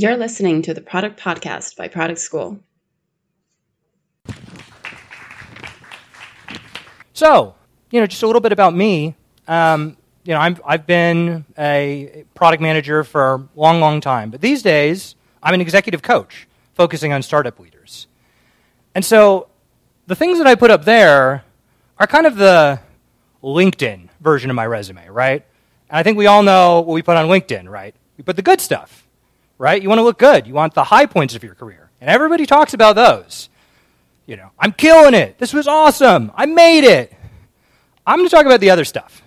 You're 0.00 0.16
listening 0.16 0.62
to 0.62 0.74
the 0.74 0.80
Product 0.80 1.18
Podcast 1.18 1.74
by 1.74 1.88
Product 1.88 2.20
School. 2.20 2.60
So, 7.12 7.56
you 7.90 7.98
know, 7.98 8.06
just 8.06 8.22
a 8.22 8.26
little 8.28 8.40
bit 8.40 8.52
about 8.52 8.76
me. 8.76 9.16
Um, 9.48 9.96
you 10.22 10.34
know, 10.34 10.38
I'm, 10.38 10.56
I've 10.64 10.86
been 10.86 11.44
a 11.58 12.24
product 12.36 12.62
manager 12.62 13.02
for 13.02 13.34
a 13.34 13.48
long, 13.56 13.80
long 13.80 14.00
time, 14.00 14.30
but 14.30 14.40
these 14.40 14.62
days 14.62 15.16
I'm 15.42 15.52
an 15.52 15.60
executive 15.60 16.00
coach 16.00 16.46
focusing 16.74 17.12
on 17.12 17.20
startup 17.22 17.58
leaders. 17.58 18.06
And 18.94 19.04
so 19.04 19.48
the 20.06 20.14
things 20.14 20.38
that 20.38 20.46
I 20.46 20.54
put 20.54 20.70
up 20.70 20.84
there 20.84 21.42
are 21.98 22.06
kind 22.06 22.28
of 22.28 22.36
the 22.36 22.78
LinkedIn 23.42 24.10
version 24.20 24.48
of 24.48 24.54
my 24.54 24.64
resume, 24.64 25.08
right? 25.08 25.44
And 25.90 25.98
I 25.98 26.04
think 26.04 26.16
we 26.16 26.28
all 26.28 26.44
know 26.44 26.82
what 26.82 26.94
we 26.94 27.02
put 27.02 27.16
on 27.16 27.26
LinkedIn, 27.26 27.68
right? 27.68 27.96
We 28.16 28.22
put 28.22 28.36
the 28.36 28.42
good 28.42 28.60
stuff, 28.60 29.07
right? 29.58 29.82
You 29.82 29.88
want 29.88 29.98
to 29.98 30.04
look 30.04 30.18
good. 30.18 30.46
You 30.46 30.54
want 30.54 30.74
the 30.74 30.84
high 30.84 31.06
points 31.06 31.34
of 31.34 31.42
your 31.42 31.54
career. 31.54 31.90
And 32.00 32.08
everybody 32.08 32.46
talks 32.46 32.74
about 32.74 32.94
those. 32.94 33.48
You 34.26 34.36
know, 34.36 34.50
I'm 34.58 34.72
killing 34.72 35.14
it. 35.14 35.38
This 35.38 35.52
was 35.52 35.66
awesome. 35.66 36.30
I 36.34 36.46
made 36.46 36.84
it. 36.84 37.12
I'm 38.06 38.18
going 38.18 38.28
to 38.28 38.34
talk 38.34 38.46
about 38.46 38.60
the 38.60 38.70
other 38.70 38.84
stuff, 38.84 39.22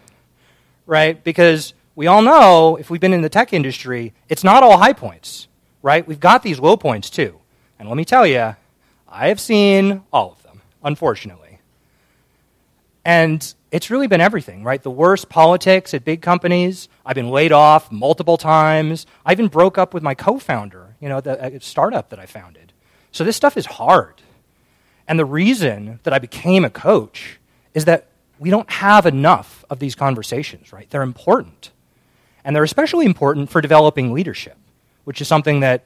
right? 0.86 1.22
Because 1.24 1.74
we 1.96 2.08
all 2.08 2.22
know 2.22 2.78
if 2.78 2.90
we've 2.90 3.02
been 3.02 3.14
in 3.14 3.22
the 3.22 3.30
tech 3.30 3.54
industry, 3.54 4.14
it's 4.30 4.44
not 4.44 4.64
all 4.64 4.78
high 4.78 4.94
points, 4.94 5.48
right? 5.84 6.08
We've 6.08 6.20
got 6.20 6.44
these 6.44 6.60
low 6.60 6.78
points 6.78 7.10
too. 7.10 7.40
And 7.78 7.90
let 7.90 7.98
me 7.98 8.06
tell 8.06 8.26
you, 8.26 8.56
I 9.08 9.28
have 9.28 9.40
seen 9.40 10.04
all 10.14 10.32
of 10.32 10.44
them, 10.44 10.62
unfortunately. 10.84 11.51
And 13.04 13.54
it's 13.72 13.90
really 13.90 14.08
been 14.08 14.22
everything, 14.22 14.64
right? 14.64 14.82
The 14.82 14.92
worst 14.92 15.30
politics 15.30 15.94
at 15.94 16.06
big 16.06 16.22
companies. 16.22 16.90
I've 17.06 17.16
been 17.16 17.30
laid 17.30 17.52
off 17.52 17.92
multiple 17.92 18.38
times. 18.38 19.06
I 19.26 19.32
even 19.32 19.48
broke 19.48 19.78
up 19.78 19.94
with 19.94 20.04
my 20.04 20.14
co 20.14 20.38
founder, 20.38 20.96
you 21.00 21.10
know, 21.10 21.22
the 21.22 21.58
startup 21.62 22.10
that 22.10 22.20
I 22.20 22.26
founded. 22.26 22.74
So 23.12 23.24
this 23.24 23.36
stuff 23.36 23.58
is 23.58 23.66
hard. 23.66 24.22
And 25.08 25.18
the 25.18 25.26
reason 25.26 26.00
that 26.04 26.14
I 26.14 26.20
became 26.20 26.64
a 26.64 26.70
coach 26.70 27.40
is 27.74 27.86
that 27.86 28.08
we 28.40 28.50
don't 28.50 28.70
have 28.70 29.06
enough 29.06 29.66
of 29.70 29.80
these 29.80 29.96
conversations, 29.96 30.72
right? 30.74 30.90
They're 30.90 31.02
important. 31.02 31.72
And 32.44 32.56
they're 32.56 32.64
especially 32.64 33.06
important 33.06 33.50
for 33.50 33.62
developing 33.62 34.14
leadership, 34.14 34.58
which 35.04 35.22
is 35.22 35.28
something 35.28 35.60
that 35.60 35.84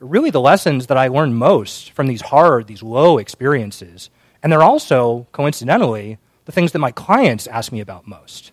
really 0.00 0.30
the 0.30 0.40
lessons 0.40 0.86
that 0.86 0.96
I 0.96 1.08
learned 1.08 1.36
most 1.36 1.92
from 1.92 2.06
these 2.06 2.20
hard, 2.20 2.66
these 2.66 2.82
low 2.82 3.18
experiences. 3.18 4.10
And 4.42 4.52
they're 4.52 4.62
also, 4.62 5.26
coincidentally, 5.32 6.18
the 6.48 6.52
things 6.52 6.72
that 6.72 6.78
my 6.78 6.90
clients 6.90 7.46
ask 7.46 7.72
me 7.72 7.80
about 7.80 8.06
most. 8.06 8.52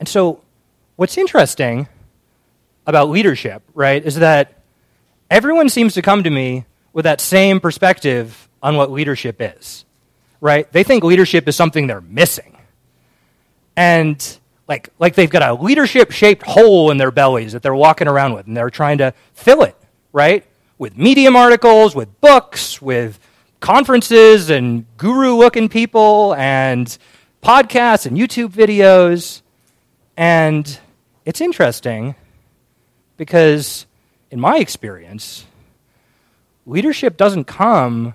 And 0.00 0.08
so, 0.08 0.42
what's 0.96 1.16
interesting 1.16 1.86
about 2.88 3.08
leadership, 3.08 3.62
right, 3.72 4.04
is 4.04 4.16
that 4.16 4.62
everyone 5.30 5.68
seems 5.68 5.94
to 5.94 6.02
come 6.02 6.24
to 6.24 6.30
me 6.30 6.64
with 6.92 7.04
that 7.04 7.20
same 7.20 7.60
perspective 7.60 8.48
on 8.64 8.76
what 8.76 8.90
leadership 8.90 9.36
is, 9.38 9.84
right? 10.40 10.70
They 10.72 10.82
think 10.82 11.04
leadership 11.04 11.46
is 11.46 11.54
something 11.54 11.86
they're 11.86 12.00
missing. 12.00 12.58
And 13.76 14.20
like, 14.66 14.88
like 14.98 15.14
they've 15.14 15.30
got 15.30 15.42
a 15.48 15.54
leadership 15.54 16.10
shaped 16.10 16.42
hole 16.42 16.90
in 16.90 16.96
their 16.96 17.12
bellies 17.12 17.52
that 17.52 17.62
they're 17.62 17.76
walking 17.76 18.08
around 18.08 18.32
with, 18.32 18.48
and 18.48 18.56
they're 18.56 18.70
trying 18.70 18.98
to 18.98 19.14
fill 19.34 19.62
it, 19.62 19.76
right? 20.12 20.44
With 20.78 20.98
medium 20.98 21.36
articles, 21.36 21.94
with 21.94 22.20
books, 22.20 22.82
with 22.82 23.20
conferences 23.60 24.50
and 24.50 24.84
guru 24.96 25.34
looking 25.36 25.68
people 25.68 26.34
and 26.34 26.96
podcasts 27.42 28.06
and 28.06 28.16
YouTube 28.16 28.50
videos. 28.50 29.42
And 30.16 30.78
it's 31.24 31.40
interesting 31.40 32.14
because, 33.16 33.86
in 34.30 34.40
my 34.40 34.58
experience, 34.58 35.44
leadership 36.66 37.16
doesn't 37.16 37.44
come 37.44 38.14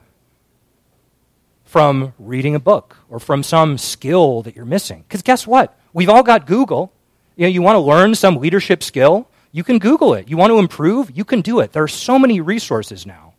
from 1.66 2.14
reading 2.20 2.54
a 2.54 2.60
book 2.60 2.98
or 3.10 3.20
from 3.20 3.44
some 3.44 3.78
skill 3.78 4.42
that 4.42 4.56
you're 4.56 4.66
missing. 4.66 5.04
Because 5.08 5.22
guess 5.22 5.48
what? 5.48 5.78
We've 5.94 6.10
all 6.10 6.24
got 6.24 6.46
Google. 6.46 6.92
You 7.38 7.44
know, 7.44 7.50
you 7.50 7.62
want 7.62 7.76
to 7.76 7.80
learn 7.80 8.14
some 8.14 8.36
leadership 8.36 8.84
skill, 8.84 9.28
you 9.54 9.64
can 9.64 9.80
Google 9.80 10.14
it. 10.14 10.30
You 10.30 10.38
want 10.38 10.52
to 10.52 10.60
improve, 10.60 11.16
you 11.16 11.24
can 11.24 11.42
do 11.42 11.60
it. 11.60 11.72
There 11.72 11.84
are 11.84 11.88
so 11.88 12.20
many 12.20 12.42
resources 12.42 13.06
now. 13.06 13.34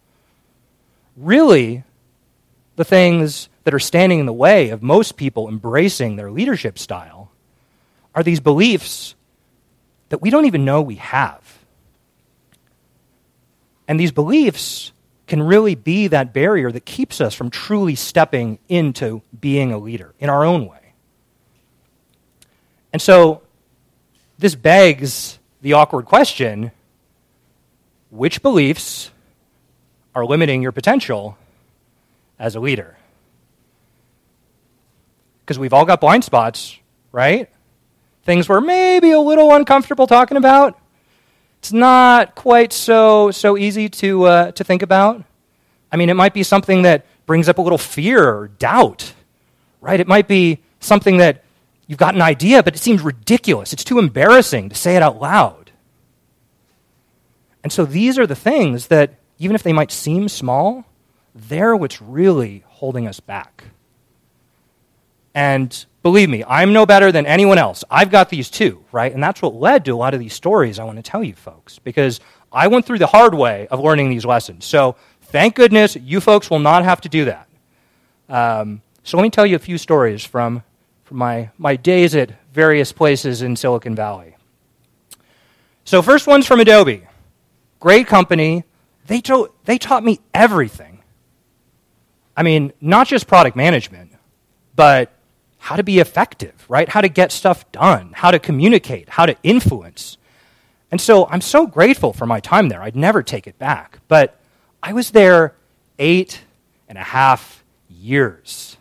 Really, 1.17 1.85
the 2.77 2.85
things 2.85 3.49
that 3.65 3.75
are 3.75 3.79
standing 3.79 4.19
in 4.19 4.27
the 4.27 4.33
way 4.33 4.71
of 4.71 4.83
most 4.83 5.17
people 5.17 5.49
embracing 5.49 6.17
their 6.17 6.31
leadership 6.31 6.79
style 6.79 7.31
are 8.15 8.23
these 8.23 8.41
beliefs 8.41 9.15
that 10.09 10.21
we 10.21 10.31
don't 10.31 10.47
even 10.47 10.65
know 10.65 10.83
we 10.83 10.97
have. 10.97 11.59
And 13.89 13.99
these 13.99 14.13
beliefs 14.13 14.93
can 15.27 15.43
really 15.43 15.75
be 15.75 16.09
that 16.09 16.33
barrier 16.33 16.71
that 16.71 16.85
keeps 16.85 17.21
us 17.21 17.35
from 17.35 17.51
truly 17.51 17.95
stepping 17.95 18.59
into 18.69 19.23
being 19.41 19.73
a 19.73 19.79
leader 19.79 20.15
in 20.19 20.29
our 20.29 20.45
own 20.45 20.67
way. 20.67 20.93
And 22.93 23.01
so 23.01 23.43
this 24.39 24.55
begs 24.55 25.39
the 25.63 25.75
awkward 25.75 26.05
question 26.05 26.73
which 28.11 28.43
beliefs 28.43 29.11
are 30.15 30.27
limiting 30.27 30.61
your 30.61 30.73
potential 30.73 31.39
as 32.43 32.57
a 32.57 32.61
leader. 32.61 32.99
Because 35.41 35.61
we've 35.61 35.73
all 35.73 35.85
got 35.85 36.01
blind 36.01 36.25
spots, 36.25 36.77
right? 37.13 37.49
Things 38.25 38.49
we're 38.49 38.61
maybe 38.61 39.13
a 39.13 39.21
little 39.21 39.55
uncomfortable 39.55 40.09
talking 40.09 40.37
about. 40.37 40.77
It's 41.61 41.73
not 41.73 42.35
quite 42.35 42.73
so, 42.73 43.31
so 43.31 43.57
easy 43.57 43.89
to, 43.89 44.25
uh, 44.25 44.51
to 44.53 44.65
think 44.65 44.83
about. 44.83 45.23
I 45.93 45.97
mean, 45.97 46.11
it 46.11 46.15
might 46.15 46.35
be 46.35 46.43
something 46.43 46.83
that 46.83 47.07
brings 47.27 47.49
up 47.49 47.59
a 47.59 47.63
little 47.63 47.79
fear 47.79 48.29
or 48.29 48.49
doubt, 48.49 49.13
right? 49.81 50.01
It 50.01 50.09
might 50.09 50.27
be 50.27 50.59
something 50.81 51.19
that 51.19 51.45
you've 51.87 51.99
got 51.99 52.17
an 52.17 52.23
idea, 52.23 52.65
but 52.65 52.75
it 52.75 52.79
seems 52.79 53.03
ridiculous. 53.03 53.73
It's 53.73 53.85
too 53.85 54.01
embarrassing 54.01 54.69
to 54.71 54.75
say 54.75 54.97
it 54.97 55.03
out 55.03 55.21
loud. 55.21 55.71
And 57.63 57.73
so 57.73 57.85
these 57.85 58.19
are 58.19 58.27
the 58.27 58.35
things 58.35 58.89
that, 58.89 59.15
even 59.39 59.55
if 59.55 59.63
they 59.63 59.73
might 59.73 59.93
seem 59.93 60.29
small, 60.29 60.85
they're 61.35 61.77
what's 61.77 62.01
really 62.03 62.65
holding 62.67 63.07
us 63.07 63.21
back. 63.21 63.65
And 65.35 65.85
believe 66.03 66.29
me, 66.29 66.45
I'm 66.47 66.73
no 66.73 66.85
better 66.85 67.11
than 67.11 67.25
anyone 67.27 67.59
else. 67.59 67.85
I've 67.91 68.11
got 68.11 68.29
these 68.29 68.51
too, 68.51 68.85
right? 68.93 69.13
And 69.13 69.23
that's 69.23 69.41
what 69.41 69.55
led 69.55 69.85
to 69.87 69.93
a 69.93 69.97
lot 69.97 70.15
of 70.15 70.21
these 70.21 70.35
stories 70.35 70.79
I 70.79 70.85
want 70.85 70.97
to 70.97 71.03
tell 71.03 71.25
you 71.25 71.35
folks, 71.35 71.79
because 71.79 72.21
I 72.53 72.67
went 72.67 72.85
through 72.85 72.99
the 72.99 73.07
hard 73.07 73.35
way 73.35 73.67
of 73.69 73.81
learning 73.81 74.11
these 74.11 74.27
lessons. 74.27 74.67
So 74.67 74.97
thank 75.23 75.55
goodness 75.55 75.97
you 75.97 76.21
folks 76.21 76.51
will 76.51 76.59
not 76.59 76.85
have 76.85 77.01
to 77.03 77.09
do 77.09 77.25
that. 77.25 77.49
Um, 78.29 78.83
so 79.05 79.17
let 79.17 79.23
me 79.23 79.31
tell 79.31 79.47
you 79.47 79.57
a 79.57 79.61
few 79.61 79.79
stories 79.79 80.25
from, 80.25 80.63
from 81.05 81.17
my, 81.17 81.51
my 81.59 81.77
days 81.77 82.15
at 82.15 82.33
various 82.53 82.93
places 82.93 83.43
in 83.43 83.57
Silicon 83.57 83.95
Valley. 83.95 84.37
So, 85.85 86.01
first 86.01 86.29
one's 86.29 86.47
from 86.47 86.61
Adobe. 86.61 87.03
Great 87.81 88.07
company. 88.07 88.65
They, 89.09 89.21
to- 89.23 89.51
they 89.65 89.79
taught 89.79 90.05
me 90.05 90.21
everything 90.33 90.92
I 92.37 92.43
mean, 92.43 92.73
not 92.81 93.07
just 93.07 93.27
product 93.27 93.57
management, 93.57 94.13
but 94.75 95.13
how 95.59 95.77
to 95.77 95.83
be 95.83 95.99
effective, 95.99 96.65
right? 96.69 96.89
How 96.89 97.01
to 97.01 97.09
get 97.09 97.31
stuff 97.31 97.71
done, 97.73 98.13
how 98.15 98.31
to 98.31 98.39
communicate, 98.39 99.09
how 99.11 99.27
to 99.27 99.37
influence. 99.43 100.19
And 100.91 101.01
so 101.01 101.29
I'm 101.29 101.41
so 101.41 101.67
grateful 101.67 102.13
for 102.13 102.27
my 102.27 102.41
time 102.41 102.69
there. 102.69 102.83
I'd 102.83 102.97
never 102.97 103.23
take 103.23 103.47
it 103.47 103.59
back. 103.59 104.01
But 104.09 104.39
I 104.83 104.93
was 104.93 105.11
there 105.13 105.55
eight 105.99 106.43
and 106.89 106.99
a 106.99 107.03
half 107.03 107.63
years. 107.89 108.77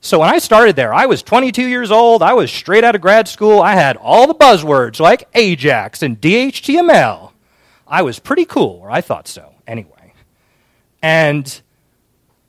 So 0.00 0.20
when 0.20 0.28
I 0.28 0.38
started 0.38 0.76
there, 0.76 0.94
I 0.94 1.06
was 1.06 1.22
22 1.22 1.66
years 1.66 1.90
old. 1.90 2.22
I 2.22 2.32
was 2.32 2.50
straight 2.50 2.84
out 2.84 2.94
of 2.94 3.00
grad 3.00 3.26
school. 3.28 3.60
I 3.60 3.74
had 3.74 3.96
all 3.96 4.26
the 4.26 4.34
buzzwords 4.34 5.00
like 5.00 5.28
Ajax 5.34 6.02
and 6.02 6.20
DHTML. 6.20 7.32
I 7.88 8.02
was 8.02 8.18
pretty 8.18 8.44
cool, 8.44 8.78
or 8.82 8.90
I 8.90 9.00
thought 9.00 9.28
so, 9.28 9.54
anyway. 9.66 10.12
And 11.02 11.60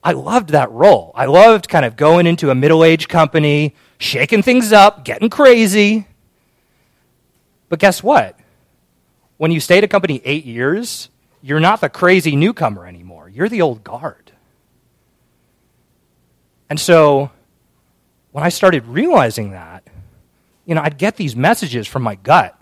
I 0.07 0.13
loved 0.13 0.51
that 0.51 0.71
role. 0.71 1.11
I 1.15 1.25
loved 1.25 1.67
kind 1.67 1.83
of 1.83 1.97
going 1.97 2.27
into 2.27 2.49
a 2.49 2.55
middle 2.55 2.85
aged 2.85 3.09
company, 3.09 3.75
shaking 3.97 4.41
things 4.41 4.71
up, 4.71 5.03
getting 5.03 5.29
crazy. 5.29 6.07
But 7.67 7.79
guess 7.79 8.01
what? 8.01 8.39
When 9.35 9.51
you 9.51 9.59
stay 9.59 9.79
at 9.79 9.83
a 9.83 9.87
company 9.89 10.21
eight 10.23 10.45
years, 10.45 11.09
you're 11.41 11.59
not 11.59 11.81
the 11.81 11.89
crazy 11.89 12.37
newcomer 12.37 12.87
anymore. 12.87 13.27
You're 13.27 13.49
the 13.49 13.61
old 13.61 13.83
guard. 13.83 14.31
And 16.69 16.79
so 16.79 17.29
when 18.31 18.45
I 18.45 18.49
started 18.49 18.85
realizing 18.85 19.51
that, 19.51 19.83
you 20.65 20.73
know, 20.73 20.83
I'd 20.83 20.97
get 20.97 21.17
these 21.17 21.35
messages 21.35 21.85
from 21.85 22.03
my 22.03 22.15
gut, 22.15 22.57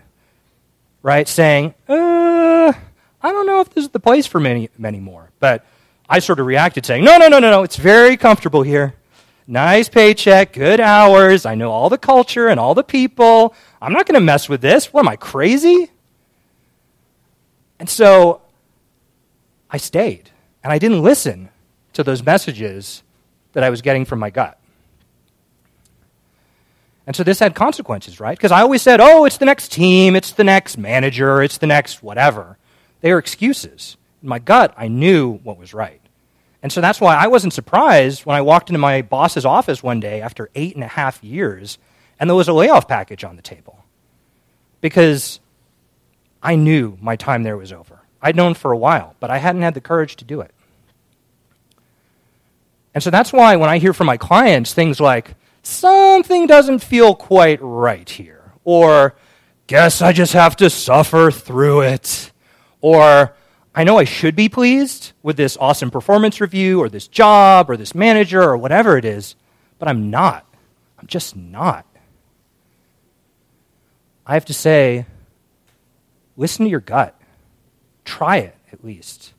right, 1.03 1.27
saying, 1.27 1.75
uh, 1.87 2.73
I 3.21 3.31
don't 3.31 3.45
know 3.45 3.59
if 3.59 3.69
this 3.69 3.83
is 3.83 3.91
the 3.91 3.99
place 3.99 4.25
for 4.25 4.39
me 4.39 4.67
anymore. 4.83 5.29
But 5.39 5.63
I 6.07 6.19
sort 6.19 6.39
of 6.39 6.45
reacted 6.45 6.85
saying, 6.85 7.03
no, 7.03 7.17
no, 7.17 7.27
no, 7.27 7.39
no, 7.39 7.49
no, 7.49 7.63
it's 7.63 7.77
very 7.77 8.17
comfortable 8.17 8.61
here. 8.61 8.95
Nice 9.47 9.89
paycheck, 9.89 10.53
good 10.53 10.79
hours. 10.79 11.45
I 11.45 11.55
know 11.55 11.71
all 11.71 11.89
the 11.89 11.97
culture 11.97 12.47
and 12.47 12.59
all 12.59 12.73
the 12.73 12.83
people. 12.83 13.53
I'm 13.81 13.93
not 13.93 14.07
going 14.07 14.19
to 14.19 14.25
mess 14.25 14.49
with 14.49 14.61
this. 14.61 14.91
What 14.91 15.01
am 15.01 15.09
I, 15.09 15.15
crazy? 15.15 15.91
And 17.79 17.89
so 17.89 18.41
I 19.69 19.77
stayed 19.77 20.31
and 20.63 20.71
I 20.73 20.79
didn't 20.79 21.03
listen 21.03 21.49
to 21.93 22.03
those 22.03 22.23
messages 22.23 23.03
that 23.53 23.63
I 23.63 23.69
was 23.69 23.81
getting 23.81 24.05
from 24.05 24.19
my 24.19 24.29
gut. 24.29 24.59
And 27.07 27.15
so 27.15 27.23
this 27.23 27.39
had 27.39 27.53
consequences, 27.53 28.19
right? 28.19 28.35
Because 28.35 28.51
I 28.51 28.61
always 28.61 28.81
said, 28.81 28.99
oh, 28.99 29.25
it's 29.25 29.37
the 29.37 29.45
next 29.45 29.71
team, 29.71 30.15
it's 30.15 30.31
the 30.31 30.43
next 30.43 30.77
manager, 30.77 31.43
it's 31.43 31.59
the 31.59 31.67
next 31.67 32.01
whatever. 32.01 32.57
They 33.01 33.11
are 33.11 33.19
excuses. 33.19 33.95
My 34.25 34.39
gut, 34.39 34.73
I 34.77 34.87
knew 34.87 35.33
what 35.43 35.57
was 35.57 35.73
right. 35.73 36.01
And 36.61 36.71
so 36.71 36.81
that's 36.81 36.99
why 36.99 37.15
I 37.15 37.27
wasn't 37.27 37.53
surprised 37.53 38.25
when 38.25 38.35
I 38.35 38.41
walked 38.41 38.69
into 38.69 38.79
my 38.79 39.01
boss's 39.03 39.45
office 39.45 39.83
one 39.83 39.99
day 39.99 40.21
after 40.21 40.49
eight 40.55 40.75
and 40.75 40.83
a 40.83 40.87
half 40.87 41.23
years 41.23 41.77
and 42.19 42.29
there 42.29 42.35
was 42.35 42.47
a 42.47 42.53
layoff 42.53 42.87
package 42.87 43.23
on 43.23 43.35
the 43.35 43.41
table. 43.41 43.83
Because 44.81 45.39
I 46.41 46.55
knew 46.55 46.97
my 47.01 47.15
time 47.15 47.43
there 47.43 47.57
was 47.57 47.71
over. 47.71 47.99
I'd 48.21 48.35
known 48.35 48.53
for 48.53 48.71
a 48.71 48.77
while, 48.77 49.15
but 49.19 49.29
I 49.29 49.37
hadn't 49.37 49.61
had 49.61 49.73
the 49.73 49.81
courage 49.81 50.15
to 50.17 50.25
do 50.25 50.41
it. 50.41 50.51
And 52.93 53.03
so 53.03 53.09
that's 53.09 53.33
why 53.33 53.55
when 53.57 53.69
I 53.69 53.77
hear 53.77 53.93
from 53.93 54.07
my 54.07 54.17
clients 54.17 54.73
things 54.73 54.99
like, 54.99 55.35
something 55.63 56.47
doesn't 56.47 56.79
feel 56.79 57.15
quite 57.15 57.59
right 57.61 58.09
here, 58.09 58.53
or 58.63 59.15
guess 59.67 60.01
I 60.01 60.13
just 60.13 60.33
have 60.33 60.55
to 60.57 60.69
suffer 60.69 61.31
through 61.31 61.81
it, 61.81 62.31
or 62.81 63.35
I 63.77 63.83
know 63.83 63.97
I 63.97 64.05
should 64.05 64.37
be 64.37 64.47
pleased 64.47 65.11
with 65.21 65.35
this 65.35 65.57
awesome 65.59 65.91
performance 65.91 66.39
review, 66.39 66.79
or 66.79 66.87
this 66.87 67.09
job, 67.09 67.69
or 67.69 67.75
this 67.75 67.93
manager, 67.93 68.41
or 68.41 68.55
whatever 68.55 68.97
it 68.97 69.03
is, 69.03 69.35
but 69.79 69.89
I'm 69.89 70.09
not. 70.09 70.45
I'm 70.97 71.07
just 71.07 71.35
not. 71.35 71.85
I 74.25 74.33
have 74.35 74.45
to 74.45 74.53
say, 74.53 75.05
listen 76.37 76.63
to 76.63 76.71
your 76.71 76.79
gut. 76.79 77.19
Try 78.05 78.37
it, 78.37 78.55
at 78.71 78.83
least. 78.83 79.33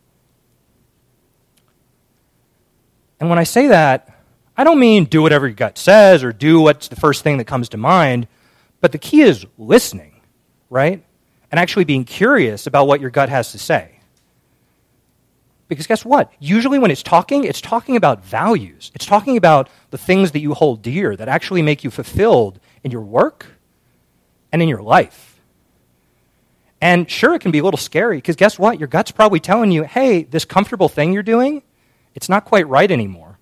And 3.19 3.31
when 3.31 3.39
I 3.39 3.45
say 3.45 3.69
that, 3.69 4.23
I 4.55 4.65
don't 4.65 4.79
mean 4.79 5.07
do 5.07 5.23
whatever 5.23 5.47
your 5.47 5.55
gut 5.55 5.79
says 5.79 6.23
or 6.23 6.33
do 6.33 6.61
what's 6.61 6.89
the 6.89 6.97
first 6.97 7.25
thing 7.25 7.39
that 7.39 7.47
comes 7.47 7.71
to 7.71 7.79
mind, 7.79 8.29
but 8.83 8.93
the 8.93 8.99
key 8.99 9.23
is 9.23 9.47
listening, 9.57 10.21
right? 10.69 11.03
And 11.51 11.59
actually 11.59 11.85
being 11.85 12.05
curious 12.05 12.67
about 12.67 12.87
what 12.87 13.01
your 13.01 13.11
gut 13.11 13.31
has 13.31 13.53
to 13.53 13.59
say. 13.59 13.96
Because 15.69 15.87
guess 15.87 16.05
what? 16.05 16.33
Usually 16.39 16.79
when 16.79 16.91
it's 16.91 17.03
talking, 17.03 17.45
it's 17.45 17.61
talking 17.61 17.97
about 17.97 18.25
values. 18.25 18.93
It's 18.95 19.07
talking 19.07 19.37
about 19.37 19.69
the 19.91 19.99
things 19.99 20.33
that 20.33 20.41
you 20.41 20.55
hold 20.55 20.83
dear 20.83 21.17
that 21.17 21.29
actually 21.29 21.63
make 21.63 21.83
you 21.83 21.91
fulfilled 21.91 22.61
in 22.85 22.91
your 22.93 23.01
work 23.01 23.47
and 24.53 24.63
in 24.63 24.69
your 24.69 24.83
life. 24.83 25.41
And 26.81 27.11
sure, 27.11 27.35
it 27.35 27.41
can 27.41 27.51
be 27.51 27.59
a 27.59 27.65
little 27.65 27.79
scary 27.79 28.19
because 28.19 28.37
guess 28.37 28.59
what? 28.59 28.79
Your 28.79 28.87
gut's 28.87 29.11
probably 29.11 29.41
telling 29.41 29.73
you, 29.73 29.85
hey, 29.85 30.23
this 30.23 30.45
comfortable 30.45 30.89
thing 30.89 31.13
you're 31.13 31.23
doing, 31.23 31.63
it's 32.15 32.29
not 32.29 32.45
quite 32.45 32.69
right 32.69 32.91
anymore. 32.91 33.39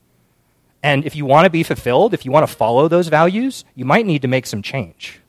And 0.83 1.05
if 1.05 1.17
you 1.17 1.25
want 1.25 1.45
to 1.45 1.51
be 1.51 1.63
fulfilled, 1.63 2.15
if 2.15 2.25
you 2.25 2.31
want 2.31 2.47
to 2.49 2.55
follow 2.55 2.89
those 2.89 3.09
values, 3.09 3.65
you 3.75 3.85
might 3.85 4.07
need 4.07 4.23
to 4.23 4.29
make 4.29 4.47
some 4.47 4.63
change. 4.63 5.21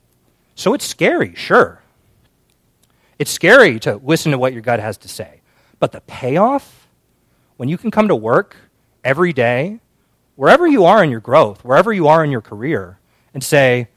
So 0.54 0.72
it's 0.72 0.84
scary, 0.84 1.34
sure. 1.34 1.82
It's 3.18 3.30
scary 3.30 3.80
to 3.80 3.96
listen 3.96 4.32
to 4.32 4.38
what 4.38 4.52
your 4.52 4.62
gut 4.62 4.80
has 4.80 4.96
to 4.98 5.08
say. 5.08 5.40
But 5.78 5.92
the 5.92 6.00
payoff, 6.02 6.85
when 7.56 7.68
you 7.68 7.78
can 7.78 7.90
come 7.90 8.08
to 8.08 8.16
work 8.16 8.56
every 9.04 9.32
day, 9.32 9.80
wherever 10.36 10.66
you 10.66 10.84
are 10.84 11.02
in 11.02 11.10
your 11.10 11.20
growth, 11.20 11.64
wherever 11.64 11.92
you 11.92 12.06
are 12.08 12.24
in 12.24 12.30
your 12.30 12.40
career, 12.40 12.98
and 13.32 13.42
say, 13.42 13.88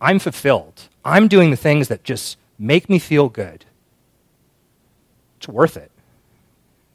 I'm 0.00 0.18
fulfilled. 0.18 0.88
I'm 1.04 1.28
doing 1.28 1.50
the 1.50 1.56
things 1.56 1.88
that 1.88 2.04
just 2.04 2.36
make 2.58 2.88
me 2.88 2.98
feel 2.98 3.28
good. 3.28 3.64
It's 5.38 5.48
worth 5.48 5.76
it. 5.76 5.90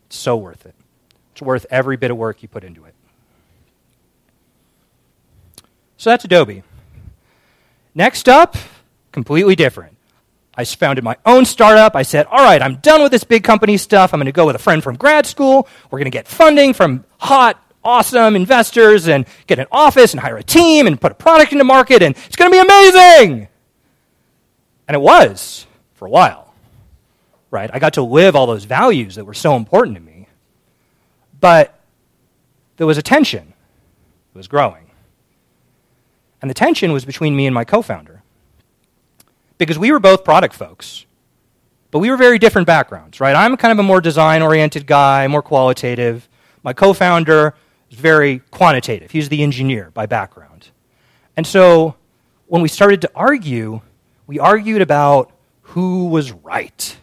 It's 0.08 0.18
so 0.18 0.36
worth 0.36 0.66
it. 0.66 0.76
It's 1.32 1.42
worth 1.42 1.66
every 1.70 1.98
bit 1.98 2.12
of 2.12 2.18
work 2.18 2.42
you 2.42 2.48
put 2.48 2.64
into 2.64 2.86
it. 2.86 2.94
So 5.98 6.10
that's 6.10 6.26
Adobe. 6.26 6.64
Next 7.94 8.30
up, 8.30 8.56
completely 9.12 9.56
different. 9.56 9.95
I 10.58 10.64
founded 10.64 11.04
my 11.04 11.18
own 11.26 11.46
startup. 11.46 11.96
I 11.96 12.04
said, 12.04 12.28
all 12.28 12.44
right, 12.44 12.62
I'm 12.62 12.78
done 12.78 13.04
with 13.04 13.12
this 13.12 13.24
big 13.24 13.44
company 13.44 13.78
stuff. 13.78 14.14
I'm 14.14 14.20
going 14.20 14.26
to 14.26 14.32
go 14.32 14.46
with 14.46 14.56
a 14.56 14.60
friend 14.60 14.82
from 14.82 14.96
grad 14.96 15.26
school. 15.26 15.68
We're 15.92 16.00
going 16.00 16.06
to 16.06 16.12
get 16.12 16.28
funding 16.28 16.74
from 16.74 17.04
hot, 17.18 17.62
awesome 17.84 18.36
investors 18.36 19.08
and 19.08 19.26
get 19.48 19.60
an 19.60 19.68
office 19.72 20.14
and 20.14 20.20
hire 20.20 20.38
a 20.38 20.44
team 20.44 20.88
and 20.88 21.00
put 21.00 21.12
a 21.12 21.16
product 21.16 21.52
into 21.52 21.64
market, 21.64 22.02
and 22.02 22.16
it's 22.26 22.36
going 22.36 22.52
to 22.52 22.56
be 22.56 22.62
amazing. 22.62 23.48
And 24.88 24.96
it 24.96 25.02
was 25.02 25.68
for 25.96 26.06
a 26.08 26.10
while, 26.10 26.54
right? 27.52 27.70
I 27.74 27.80
got 27.80 27.94
to 27.94 28.02
live 28.02 28.36
all 28.36 28.48
those 28.48 28.66
values 28.66 29.16
that 29.16 29.26
were 29.26 29.34
so 29.34 29.56
important 29.56 29.98
to 29.98 30.02
me. 30.02 30.28
But 31.40 31.80
there 32.78 32.88
was 32.88 32.98
a 32.98 33.02
tension. 33.02 33.54
It 34.34 34.38
was 34.38 34.48
growing. 34.48 34.90
And 36.42 36.50
the 36.50 36.56
tension 36.56 36.92
was 36.92 37.06
between 37.06 37.36
me 37.36 37.46
and 37.46 37.54
my 37.54 37.64
co 37.64 37.82
founder. 37.82 38.22
Because 39.58 39.80
we 39.80 39.92
were 39.92 40.00
both 40.00 40.24
product 40.24 40.54
folks, 40.54 41.06
but 41.92 42.00
we 42.00 42.10
were 42.10 42.18
very 42.18 42.38
different 42.38 42.68
backgrounds, 42.68 43.20
right? 43.20 43.36
I'm 43.36 43.56
kind 43.56 43.72
of 43.72 43.80
a 43.80 43.84
more 43.84 44.02
design 44.02 44.42
oriented 44.42 44.86
guy, 44.86 45.28
more 45.28 45.42
qualitative. 45.42 46.28
My 46.64 46.74
co 46.74 46.94
founder 46.94 47.56
is 47.90 47.98
very 47.98 48.40
quantitative. 48.52 49.12
He's 49.12 49.30
the 49.30 49.44
engineer 49.44 49.92
by 49.94 50.06
background. 50.06 50.70
And 51.38 51.48
so 51.48 51.96
when 52.48 52.62
we 52.62 52.68
started 52.68 53.02
to 53.02 53.12
argue, 53.16 53.82
we 54.28 54.40
argued 54.40 54.82
about 54.82 55.32
who 55.62 56.08
was 56.08 56.32
right. 56.32 56.98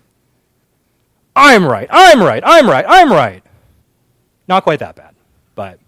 I'm 1.34 1.64
right, 1.64 1.88
I'm 1.90 2.22
right, 2.22 2.42
I'm 2.44 2.68
right, 2.68 2.84
I'm 2.86 3.10
right. 3.10 3.42
Not 4.48 4.64
quite 4.64 4.80
that 4.80 4.96
bad, 4.96 5.14
but 5.54 5.78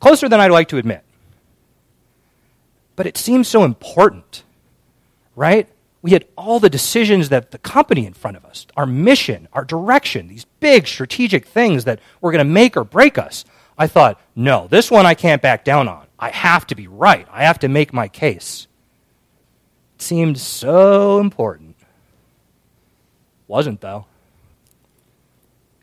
closer 0.00 0.28
than 0.28 0.40
I'd 0.40 0.50
like 0.50 0.68
to 0.68 0.78
admit. 0.78 1.02
But 2.96 3.06
it 3.06 3.16
seems 3.16 3.46
so 3.46 3.64
important, 3.64 4.42
right? 5.38 5.68
We 6.02 6.10
had 6.10 6.26
all 6.36 6.60
the 6.60 6.68
decisions 6.68 7.28
that 7.28 7.52
the 7.52 7.58
company 7.58 8.06
in 8.06 8.12
front 8.12 8.36
of 8.36 8.44
us, 8.44 8.66
our 8.76 8.86
mission, 8.86 9.48
our 9.52 9.64
direction, 9.64 10.28
these 10.28 10.44
big 10.60 10.86
strategic 10.86 11.46
things 11.46 11.84
that 11.84 12.00
were 12.20 12.32
going 12.32 12.44
to 12.46 12.52
make 12.52 12.76
or 12.76 12.84
break 12.84 13.18
us. 13.18 13.44
I 13.76 13.86
thought, 13.86 14.20
no, 14.34 14.66
this 14.68 14.90
one 14.90 15.06
I 15.06 15.14
can't 15.14 15.40
back 15.40 15.64
down 15.64 15.88
on. 15.88 16.06
I 16.18 16.30
have 16.30 16.66
to 16.68 16.74
be 16.74 16.88
right. 16.88 17.26
I 17.32 17.44
have 17.44 17.60
to 17.60 17.68
make 17.68 17.92
my 17.92 18.08
case. 18.08 18.66
It 19.96 20.02
seemed 20.02 20.38
so 20.38 21.20
important. 21.20 21.76
Wasn't, 23.46 23.80
though. 23.80 24.06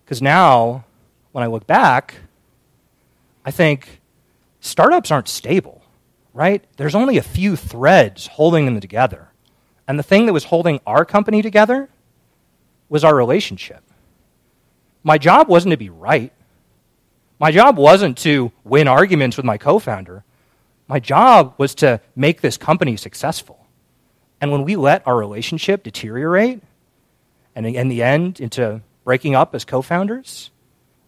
Because 0.03 0.21
now 0.21 0.83
when 1.31 1.43
I 1.43 1.47
look 1.47 1.65
back, 1.65 2.15
I 3.45 3.51
think 3.51 4.01
startups 4.59 5.11
aren't 5.11 5.27
stable, 5.27 5.81
right? 6.33 6.63
There's 6.77 6.95
only 6.95 7.17
a 7.17 7.23
few 7.23 7.55
threads 7.55 8.27
holding 8.27 8.65
them 8.65 8.79
together. 8.79 9.29
And 9.87 9.99
the 9.99 10.03
thing 10.03 10.25
that 10.25 10.33
was 10.33 10.45
holding 10.45 10.79
our 10.85 11.05
company 11.05 11.41
together 11.41 11.89
was 12.89 13.03
our 13.03 13.15
relationship. 13.15 13.83
My 15.03 15.17
job 15.17 15.47
wasn't 15.47 15.71
to 15.71 15.77
be 15.77 15.89
right. 15.89 16.31
My 17.39 17.51
job 17.51 17.77
wasn't 17.77 18.17
to 18.19 18.51
win 18.63 18.87
arguments 18.87 19.37
with 19.37 19.45
my 19.45 19.57
co 19.57 19.79
founder. 19.79 20.23
My 20.87 20.99
job 20.99 21.53
was 21.57 21.75
to 21.75 21.99
make 22.15 22.41
this 22.41 22.57
company 22.57 22.97
successful. 22.97 23.65
And 24.41 24.51
when 24.51 24.63
we 24.63 24.75
let 24.75 25.05
our 25.07 25.17
relationship 25.17 25.83
deteriorate, 25.83 26.61
and 27.55 27.65
in 27.65 27.87
the 27.87 28.03
end, 28.03 28.39
into 28.39 28.81
breaking 29.03 29.35
up 29.35 29.55
as 29.55 29.65
co 29.65 29.81
founders, 29.81 30.51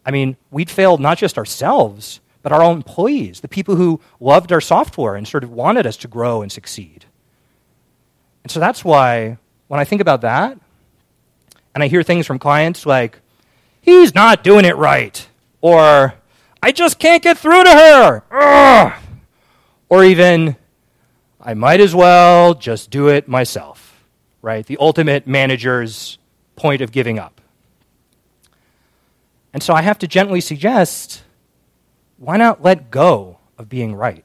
I 0.06 0.12
mean, 0.12 0.38
we'd 0.52 0.70
failed 0.70 1.02
not 1.02 1.18
just 1.18 1.38
ourselves, 1.38 2.22
but 2.42 2.52
our 2.52 2.64
own 2.64 2.78
employees, 2.78 3.42
the 3.42 3.48
people 3.48 3.76
who 3.76 4.00
loved 4.20 4.52
our 4.52 4.62
software 4.62 5.16
and 5.16 5.28
sort 5.28 5.44
of 5.44 5.52
wanted 5.52 5.86
us 5.86 5.98
to 5.98 6.08
grow 6.08 6.42
and 6.42 6.52
succeed. 6.52 7.06
And 8.48 8.52
so 8.54 8.62
that's 8.62 8.86
why 8.86 9.38
when 9.68 9.78
I 9.78 9.84
think 9.84 10.00
about 10.00 10.22
that, 10.22 10.58
and 11.76 11.84
I 11.84 11.90
hear 11.90 12.02
things 12.02 12.26
from 12.26 12.40
clients 12.40 12.86
like, 12.86 13.20
he's 13.82 14.16
not 14.16 14.42
doing 14.42 14.64
it 14.64 14.78
right, 14.78 15.28
or 15.60 16.14
I 16.64 16.72
just 16.72 16.98
can't 16.98 17.22
get 17.22 17.38
through 17.38 17.66
to 17.66 17.70
her, 17.70 18.24
Ugh! 18.32 18.94
or 19.90 20.06
even, 20.06 20.56
I 21.42 21.56
might 21.56 21.82
as 21.82 21.94
well 21.94 22.54
just 22.54 22.90
do 22.90 23.10
it 23.10 23.28
myself, 23.28 24.02
right? 24.42 24.66
The 24.66 24.78
ultimate 24.80 25.28
manager's 25.28 26.18
point 26.56 26.82
of 26.82 26.94
giving 26.94 27.20
up. 27.20 27.42
And 29.52 29.62
so 29.62 29.74
I 29.74 29.82
have 29.82 30.00
to 30.00 30.08
gently 30.08 30.40
suggest 30.40 31.22
why 32.16 32.38
not 32.38 32.64
let 32.64 32.92
go 32.92 33.40
of 33.58 33.68
being 33.68 33.94
right? 33.94 34.24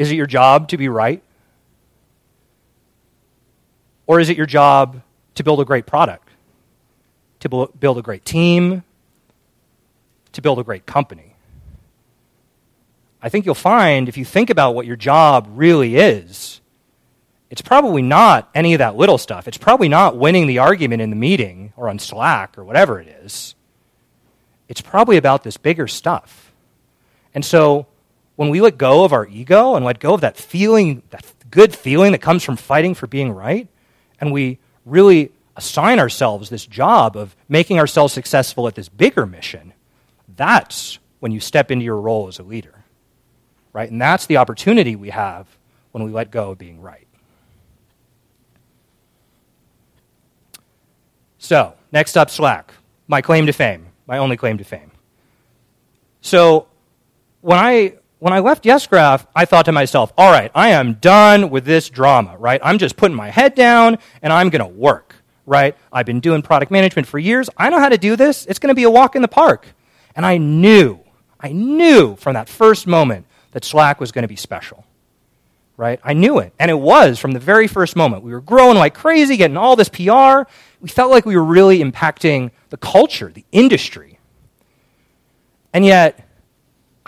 Is 0.00 0.10
it 0.10 0.14
your 0.14 0.26
job 0.26 0.68
to 0.68 0.78
be 0.78 0.88
right? 0.88 1.22
Or 4.06 4.18
is 4.18 4.30
it 4.30 4.36
your 4.38 4.46
job 4.46 5.02
to 5.34 5.44
build 5.44 5.60
a 5.60 5.64
great 5.66 5.84
product, 5.84 6.26
to 7.40 7.50
build 7.50 7.98
a 7.98 8.02
great 8.02 8.24
team, 8.24 8.82
to 10.32 10.40
build 10.40 10.58
a 10.58 10.64
great 10.64 10.86
company? 10.86 11.36
I 13.20 13.28
think 13.28 13.44
you'll 13.44 13.54
find 13.54 14.08
if 14.08 14.16
you 14.16 14.24
think 14.24 14.48
about 14.48 14.74
what 14.74 14.86
your 14.86 14.96
job 14.96 15.46
really 15.50 15.96
is, 15.96 16.62
it's 17.50 17.60
probably 17.60 18.00
not 18.00 18.48
any 18.54 18.72
of 18.72 18.78
that 18.78 18.96
little 18.96 19.18
stuff. 19.18 19.46
It's 19.46 19.58
probably 19.58 19.90
not 19.90 20.16
winning 20.16 20.46
the 20.46 20.60
argument 20.60 21.02
in 21.02 21.10
the 21.10 21.16
meeting 21.16 21.74
or 21.76 21.90
on 21.90 21.98
Slack 21.98 22.56
or 22.56 22.64
whatever 22.64 23.00
it 23.00 23.08
is. 23.22 23.54
It's 24.66 24.80
probably 24.80 25.18
about 25.18 25.44
this 25.44 25.58
bigger 25.58 25.86
stuff. 25.86 26.54
And 27.34 27.44
so 27.44 27.86
when 28.40 28.48
we 28.48 28.62
let 28.62 28.78
go 28.78 29.04
of 29.04 29.12
our 29.12 29.26
ego 29.26 29.74
and 29.74 29.84
let 29.84 30.00
go 30.00 30.14
of 30.14 30.22
that 30.22 30.34
feeling, 30.34 31.02
that 31.10 31.30
good 31.50 31.76
feeling 31.76 32.12
that 32.12 32.22
comes 32.22 32.42
from 32.42 32.56
fighting 32.56 32.94
for 32.94 33.06
being 33.06 33.30
right, 33.30 33.68
and 34.18 34.32
we 34.32 34.58
really 34.86 35.30
assign 35.56 35.98
ourselves 35.98 36.48
this 36.48 36.64
job 36.64 37.18
of 37.18 37.36
making 37.50 37.78
ourselves 37.78 38.14
successful 38.14 38.66
at 38.66 38.74
this 38.74 38.88
bigger 38.88 39.26
mission, 39.26 39.74
that's 40.38 40.98
when 41.18 41.32
you 41.32 41.38
step 41.38 41.70
into 41.70 41.84
your 41.84 42.00
role 42.00 42.28
as 42.28 42.38
a 42.38 42.42
leader. 42.42 42.82
Right? 43.74 43.90
And 43.90 44.00
that's 44.00 44.24
the 44.24 44.38
opportunity 44.38 44.96
we 44.96 45.10
have 45.10 45.46
when 45.92 46.02
we 46.02 46.10
let 46.10 46.30
go 46.30 46.52
of 46.52 46.56
being 46.56 46.80
right. 46.80 47.06
So, 51.36 51.74
next 51.92 52.16
up, 52.16 52.30
Slack. 52.30 52.72
My 53.06 53.20
claim 53.20 53.44
to 53.44 53.52
fame, 53.52 53.88
my 54.06 54.16
only 54.16 54.38
claim 54.38 54.56
to 54.56 54.64
fame. 54.64 54.92
So, 56.22 56.68
when 57.42 57.58
I 57.58 57.96
when 58.20 58.32
I 58.32 58.38
left 58.38 58.64
YesGraph, 58.64 59.26
I 59.34 59.44
thought 59.44 59.64
to 59.64 59.72
myself, 59.72 60.12
all 60.16 60.30
right, 60.30 60.50
I 60.54 60.70
am 60.70 60.94
done 60.94 61.50
with 61.50 61.64
this 61.64 61.90
drama, 61.90 62.36
right? 62.38 62.60
I'm 62.62 62.78
just 62.78 62.96
putting 62.96 63.16
my 63.16 63.30
head 63.30 63.54
down 63.54 63.98
and 64.22 64.32
I'm 64.32 64.50
going 64.50 64.62
to 64.62 64.68
work, 64.68 65.16
right? 65.46 65.76
I've 65.92 66.06
been 66.06 66.20
doing 66.20 66.42
product 66.42 66.70
management 66.70 67.08
for 67.08 67.18
years. 67.18 67.50
I 67.56 67.68
know 67.70 67.78
how 67.78 67.88
to 67.88 67.98
do 67.98 68.16
this. 68.16 68.46
It's 68.46 68.58
going 68.58 68.68
to 68.68 68.74
be 68.74 68.84
a 68.84 68.90
walk 68.90 69.16
in 69.16 69.22
the 69.22 69.28
park. 69.28 69.66
And 70.14 70.24
I 70.24 70.36
knew, 70.36 71.00
I 71.40 71.52
knew 71.52 72.16
from 72.16 72.34
that 72.34 72.48
first 72.48 72.86
moment 72.86 73.26
that 73.52 73.64
Slack 73.64 74.00
was 74.00 74.12
going 74.12 74.22
to 74.22 74.28
be 74.28 74.36
special, 74.36 74.84
right? 75.76 75.98
I 76.04 76.12
knew 76.12 76.38
it. 76.38 76.52
And 76.58 76.70
it 76.70 76.78
was 76.78 77.18
from 77.18 77.32
the 77.32 77.40
very 77.40 77.66
first 77.66 77.96
moment. 77.96 78.22
We 78.22 78.32
were 78.32 78.40
growing 78.40 78.76
like 78.76 78.94
crazy, 78.94 79.36
getting 79.36 79.56
all 79.56 79.76
this 79.76 79.88
PR 79.88 80.44
we 80.80 80.88
felt 80.88 81.10
like 81.10 81.26
we 81.26 81.36
were 81.36 81.44
really 81.44 81.80
impacting 81.80 82.50
the 82.70 82.76
culture, 82.76 83.30
the 83.32 83.44
industry. 83.52 84.18
And 85.72 85.84
yet, 85.84 86.26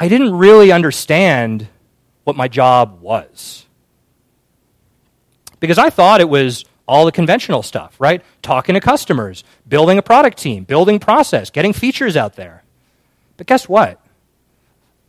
I 0.03 0.09
didn't 0.09 0.35
really 0.35 0.73
understand 0.73 1.69
what 2.25 2.35
my 2.35 2.49
job 2.49 3.01
was. 3.03 3.67
Because 5.61 5.79
I 5.79 5.91
thought 5.91 6.21
it 6.21 6.29
was 6.29 6.65
all 6.89 7.05
the 7.05 7.13
conventional 7.13 7.63
stuff, 7.63 7.95
right? 8.01 8.21
Talking 8.43 8.75
to 8.75 8.81
customers, 8.81 9.45
building 9.69 9.99
a 9.99 10.03
product 10.03 10.39
team, 10.39 10.65
building 10.65 10.99
process, 10.99 11.51
getting 11.51 11.73
features 11.73 12.17
out 12.17 12.35
there. 12.35 12.65
But 13.37 13.47
guess 13.47 13.69
what? 13.69 14.05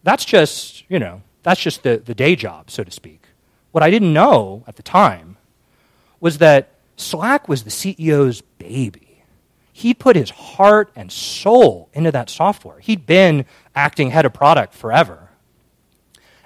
That's 0.04 0.26
just, 0.26 0.84
you 0.90 1.00
know, 1.00 1.24
that's 1.42 1.60
just 1.60 1.82
the, 1.82 1.98
the 1.98 2.14
day 2.14 2.36
job, 2.36 2.70
so 2.70 2.84
to 2.84 2.92
speak. 2.92 3.24
What 3.72 3.82
I 3.82 3.90
didn't 3.90 4.14
know 4.14 4.64
at 4.68 4.76
the 4.76 4.84
time 4.84 5.38
was 6.20 6.38
that 6.38 6.70
Slack 6.98 7.50
was 7.50 7.64
the 7.64 7.72
CEO's 7.72 8.42
baby. 8.60 9.24
He 9.76 9.96
put 9.96 10.16
his 10.16 10.30
heart 10.30 10.92
and 10.96 11.12
soul 11.12 11.90
into 11.94 12.12
that 12.12 12.30
software. 12.30 12.78
He'd 12.78 13.08
been 13.08 13.46
acting 13.76 14.12
head 14.12 14.26
of 14.26 14.34
product 14.34 14.74
forever. 14.74 15.30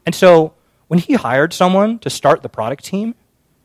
And 0.05 0.15
so 0.15 0.53
when 0.87 0.99
he 0.99 1.15
hired 1.15 1.53
someone 1.53 1.99
to 1.99 2.09
start 2.09 2.41
the 2.41 2.49
product 2.49 2.83
team, 2.85 3.15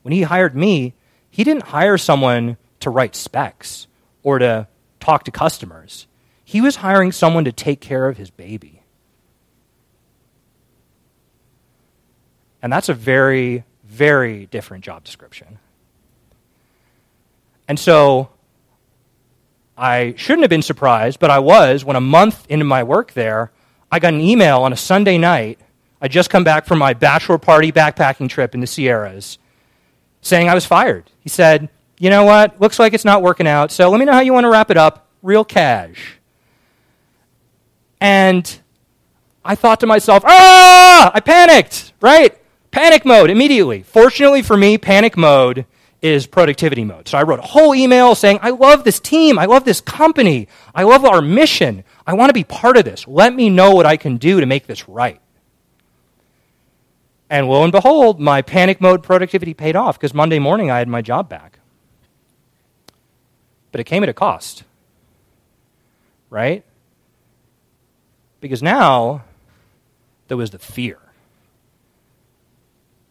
when 0.03 0.13
he 0.13 0.23
hired 0.23 0.57
me, 0.57 0.95
he 1.31 1.45
didn't 1.45 1.69
hire 1.69 1.97
someone 1.97 2.57
to 2.81 2.91
write 2.91 3.15
specs 3.15 3.87
or 4.23 4.39
to 4.39 4.67
talk 5.01 5.25
to 5.25 5.31
customers. 5.31 6.07
He 6.45 6.61
was 6.61 6.77
hiring 6.77 7.13
someone 7.13 7.45
to 7.45 7.53
take 7.53 7.81
care 7.81 8.09
of 8.09 8.17
his 8.17 8.31
baby. 8.31 8.83
And 12.61 12.73
that's 12.73 12.89
a 12.89 12.95
very, 12.95 13.65
very 13.85 14.47
different 14.47 14.85
job 14.85 15.05
description. 15.05 15.59
And 17.67 17.79
so 17.79 18.31
I 19.83 20.15
shouldn't 20.17 20.45
have 20.45 20.49
been 20.49 20.63
surprised, 20.63 21.19
but 21.19 21.29
I 21.29 21.41
was 21.41 21.85
when 21.85 21.97
a 21.97 22.01
month 22.01 22.47
into 22.49 22.65
my 22.65 22.85
work 22.85 23.15
there, 23.15 23.51
I 23.91 23.99
got 23.99 24.15
an 24.15 24.21
email 24.21 24.61
on 24.61 24.73
a 24.73 24.77
Sunday 24.77 25.19
night. 25.19 25.59
I 26.01 26.07
just 26.07 26.31
come 26.31 26.45
back 26.45 26.67
from 26.67 26.79
my 26.79 26.95
bachelor 26.95 27.37
party 27.37 27.73
backpacking 27.73 28.29
trip 28.29 28.55
in 28.55 28.61
the 28.61 28.69
Sierras 28.69 29.39
saying 30.21 30.49
I 30.49 30.55
was 30.55 30.65
fired. 30.65 31.11
He 31.19 31.29
said, 31.29 31.69
You 31.99 32.11
know 32.11 32.23
what? 32.23 32.61
Looks 32.61 32.79
like 32.79 32.95
it's 32.95 33.05
not 33.05 33.23
working 33.23 33.49
out, 33.49 33.73
so 33.73 33.91
let 33.91 33.99
me 33.99 34.05
know 34.05 34.13
how 34.13 34.21
you 34.21 34.33
want 34.33 34.45
to 34.45 34.51
wrap 34.51 34.71
it 34.71 34.77
up. 34.77 35.09
Real 35.21 35.45
cash. 35.45 36.21
And 38.01 38.61
I 39.45 39.57
thought 39.57 39.81
to 39.81 39.87
myself, 39.89 40.23
Ah! 40.25 41.11
I 41.13 41.19
panicked, 41.19 41.93
right? 42.01 42.39
Panic 42.71 43.05
mode 43.05 43.31
immediately. 43.31 43.83
Fortunately 43.83 44.43
for 44.43 44.57
me, 44.57 44.79
panic 44.79 45.17
mode 45.17 45.67
is 46.03 46.27
productivity 46.27 46.85
mode. 46.85 47.07
So 47.09 47.17
I 47.17 47.23
wrote 47.23 47.39
a 47.39 47.43
whole 47.43 47.75
email 47.75 48.17
saying, 48.17 48.41
I 48.43 48.51
love 48.51 48.83
this 48.83 48.99
team. 48.99 49.39
I 49.39 49.47
love 49.47 49.65
this 49.65 49.81
company. 49.81 50.49
I 50.75 50.83
love 50.83 51.05
our 51.05 51.23
mission. 51.23 51.85
I 52.05 52.15
want 52.15 52.31
to 52.31 52.35
be 52.35 52.45
part 52.45 52.77
of 52.77 52.85
this. 52.85 53.07
Let 53.07 53.33
me 53.33 53.49
know 53.49 53.71
what 53.71 53.87
I 53.87 53.97
can 53.97 54.17
do 54.17 54.41
to 54.41 54.47
make 54.47 54.67
this 54.67 54.89
right. 54.89 55.21
And 57.31 57.49
lo 57.49 57.63
and 57.63 57.73
behold, 57.73 58.21
my 58.21 58.43
panic 58.43 58.81
mode 58.81 59.03
productivity 59.03 59.55
paid 59.55 59.77
off 59.77 59.99
because 59.99 60.13
Monday 60.13 60.41
morning 60.41 60.71
I 60.71 60.79
had 60.79 60.89
my 60.89 61.01
job 61.01 61.29
back. 61.29 61.61
But 63.71 63.81
it 63.81 63.85
came 63.85 64.03
at 64.03 64.09
a 64.09 64.13
cost. 64.13 64.65
Right? 66.29 66.65
Because 68.41 68.63
now 68.63 69.23
there 70.29 70.37
was 70.37 70.51
the 70.51 70.59
fear. 70.59 70.99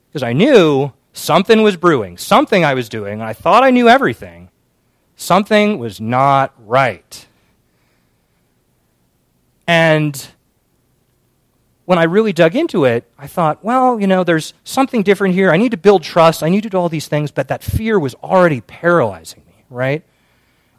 Because 0.09 0.23
I 0.23 0.33
knew 0.33 0.91
Something 1.13 1.61
was 1.61 1.75
brewing, 1.75 2.17
something 2.17 2.63
I 2.63 2.73
was 2.73 2.89
doing. 2.89 3.13
And 3.13 3.23
I 3.23 3.33
thought 3.33 3.63
I 3.63 3.69
knew 3.69 3.89
everything. 3.89 4.49
Something 5.15 5.77
was 5.77 5.99
not 5.99 6.53
right. 6.57 7.27
And 9.67 10.27
when 11.85 11.97
I 11.99 12.03
really 12.03 12.33
dug 12.33 12.55
into 12.55 12.85
it, 12.85 13.09
I 13.17 13.27
thought, 13.27 13.63
well, 13.63 13.99
you 13.99 14.07
know, 14.07 14.23
there's 14.23 14.53
something 14.63 15.03
different 15.03 15.35
here. 15.35 15.51
I 15.51 15.57
need 15.57 15.71
to 15.71 15.77
build 15.77 16.03
trust. 16.03 16.41
I 16.41 16.49
need 16.49 16.63
to 16.63 16.69
do 16.69 16.77
all 16.77 16.89
these 16.89 17.07
things, 17.07 17.31
but 17.31 17.49
that 17.49 17.63
fear 17.63 17.99
was 17.99 18.15
already 18.15 18.61
paralyzing 18.61 19.43
me, 19.45 19.65
right? 19.69 20.03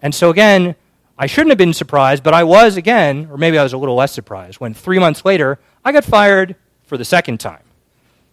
And 0.01 0.15
so 0.15 0.31
again, 0.31 0.75
I 1.19 1.27
shouldn't 1.27 1.51
have 1.51 1.59
been 1.59 1.75
surprised, 1.75 2.23
but 2.23 2.35
I 2.35 2.45
was 2.45 2.77
again, 2.77 3.29
or 3.31 3.37
maybe 3.37 3.59
I 3.59 3.62
was 3.62 3.73
a 3.75 3.79
little 3.79 3.95
less 3.95 4.12
surprised, 4.12 4.59
when 4.61 4.75
three 4.75 4.99
months 4.99 5.25
later, 5.25 5.59
I 5.85 5.93
got 5.93 6.05
fired 6.05 6.57
for 6.85 6.97
the 6.97 7.05
second 7.05 7.39
time. 7.39 7.62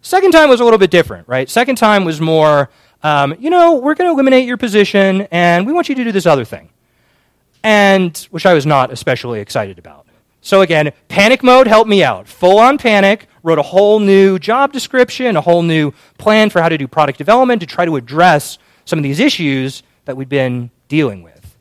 Second 0.02 0.32
time 0.32 0.48
was 0.48 0.60
a 0.60 0.64
little 0.64 0.78
bit 0.78 0.90
different, 0.90 1.28
right? 1.28 1.48
Second 1.48 1.76
time 1.76 2.04
was 2.04 2.20
more, 2.20 2.70
um, 3.02 3.34
you 3.38 3.50
know, 3.50 3.76
we're 3.76 3.94
going 3.94 4.08
to 4.08 4.12
eliminate 4.14 4.46
your 4.46 4.56
position 4.56 5.28
and 5.30 5.66
we 5.66 5.72
want 5.72 5.88
you 5.88 5.94
to 5.94 6.04
do 6.04 6.12
this 6.12 6.26
other 6.26 6.44
thing. 6.44 6.70
And 7.62 8.16
which 8.30 8.46
I 8.46 8.54
was 8.54 8.64
not 8.64 8.90
especially 8.90 9.40
excited 9.40 9.78
about. 9.78 10.06
So 10.40 10.62
again, 10.62 10.92
panic 11.08 11.42
mode 11.42 11.66
helped 11.66 11.90
me 11.90 12.02
out. 12.02 12.26
Full 12.26 12.58
on 12.58 12.78
panic, 12.78 13.28
wrote 13.42 13.58
a 13.58 13.62
whole 13.62 14.00
new 14.00 14.38
job 14.38 14.72
description, 14.72 15.36
a 15.36 15.40
whole 15.42 15.62
new 15.62 15.92
plan 16.16 16.48
for 16.48 16.62
how 16.62 16.70
to 16.70 16.78
do 16.78 16.88
product 16.88 17.18
development 17.18 17.60
to 17.60 17.66
try 17.66 17.84
to 17.84 17.96
address 17.96 18.58
some 18.86 18.98
of 18.98 19.02
these 19.02 19.20
issues 19.20 19.82
that 20.06 20.16
we'd 20.16 20.30
been 20.30 20.70
dealing 20.88 21.22
with. 21.22 21.56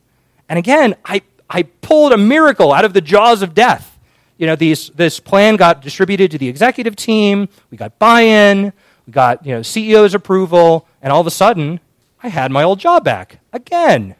And 0.47 0.57
again, 0.57 0.95
I, 1.03 1.21
I 1.49 1.63
pulled 1.63 2.13
a 2.13 2.17
miracle 2.17 2.71
out 2.71 2.85
of 2.85 2.93
the 2.93 3.01
jaws 3.01 3.41
of 3.41 3.53
death 3.53 3.98
you 4.39 4.47
know, 4.47 4.55
these, 4.55 4.89
this 4.91 5.19
plan 5.19 5.57
got 5.57 5.81
distributed 5.81 6.31
to 6.31 6.37
the 6.37 6.47
executive 6.47 6.95
team. 6.95 7.49
We 7.69 7.77
got 7.77 7.99
buy-in. 7.99 8.71
We 9.05 9.11
got 9.11 9.45
you 9.45 9.53
know 9.53 9.59
CEO's 9.59 10.13
approval, 10.13 10.87
and 11.01 11.11
all 11.11 11.19
of 11.19 11.27
a 11.27 11.31
sudden, 11.31 11.81
I 12.23 12.29
had 12.29 12.49
my 12.49 12.63
old 12.63 12.79
job 12.79 13.03
back 13.03 13.41
again. 13.51 14.15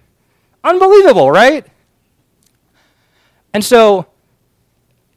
Unbelievable, 0.61 1.31
right? 1.31 1.65
And 3.53 3.63
so, 3.63 4.07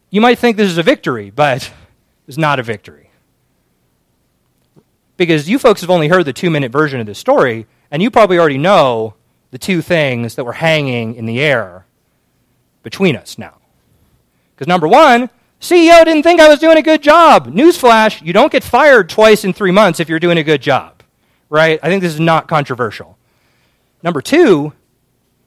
you 0.09 0.21
might 0.21 0.39
think 0.39 0.55
this 0.55 0.69
is 0.69 0.77
a 0.77 0.83
victory, 0.83 1.31
but 1.31 1.69
it's 2.27 2.37
not 2.37 2.59
a 2.59 2.63
victory. 2.63 3.09
Because 5.17 5.49
you 5.49 5.59
folks 5.59 5.81
have 5.81 5.89
only 5.89 6.07
heard 6.07 6.23
the 6.23 6.33
two 6.33 6.49
minute 6.49 6.71
version 6.71 7.01
of 7.01 7.05
this 7.05 7.19
story, 7.19 7.67
and 7.91 8.01
you 8.01 8.09
probably 8.09 8.39
already 8.39 8.57
know 8.57 9.15
the 9.51 9.57
two 9.57 9.81
things 9.81 10.35
that 10.35 10.45
were 10.45 10.53
hanging 10.53 11.15
in 11.15 11.25
the 11.25 11.41
air 11.41 11.85
between 12.83 13.17
us 13.17 13.37
now. 13.37 13.57
Because 14.55 14.67
number 14.67 14.87
one, 14.87 15.29
CEO 15.59 16.03
didn't 16.03 16.23
think 16.23 16.41
I 16.41 16.49
was 16.49 16.59
doing 16.59 16.77
a 16.77 16.81
good 16.81 17.01
job. 17.01 17.47
Newsflash, 17.47 18.21
you 18.21 18.33
don't 18.33 18.51
get 18.51 18.63
fired 18.63 19.09
twice 19.09 19.45
in 19.45 19.53
three 19.53 19.71
months 19.71 19.99
if 19.99 20.09
you're 20.09 20.19
doing 20.19 20.37
a 20.37 20.43
good 20.43 20.61
job, 20.61 21.01
right? 21.49 21.79
I 21.81 21.87
think 21.87 22.01
this 22.01 22.13
is 22.13 22.19
not 22.19 22.47
controversial. 22.47 23.17
Number 24.03 24.21
two, 24.21 24.73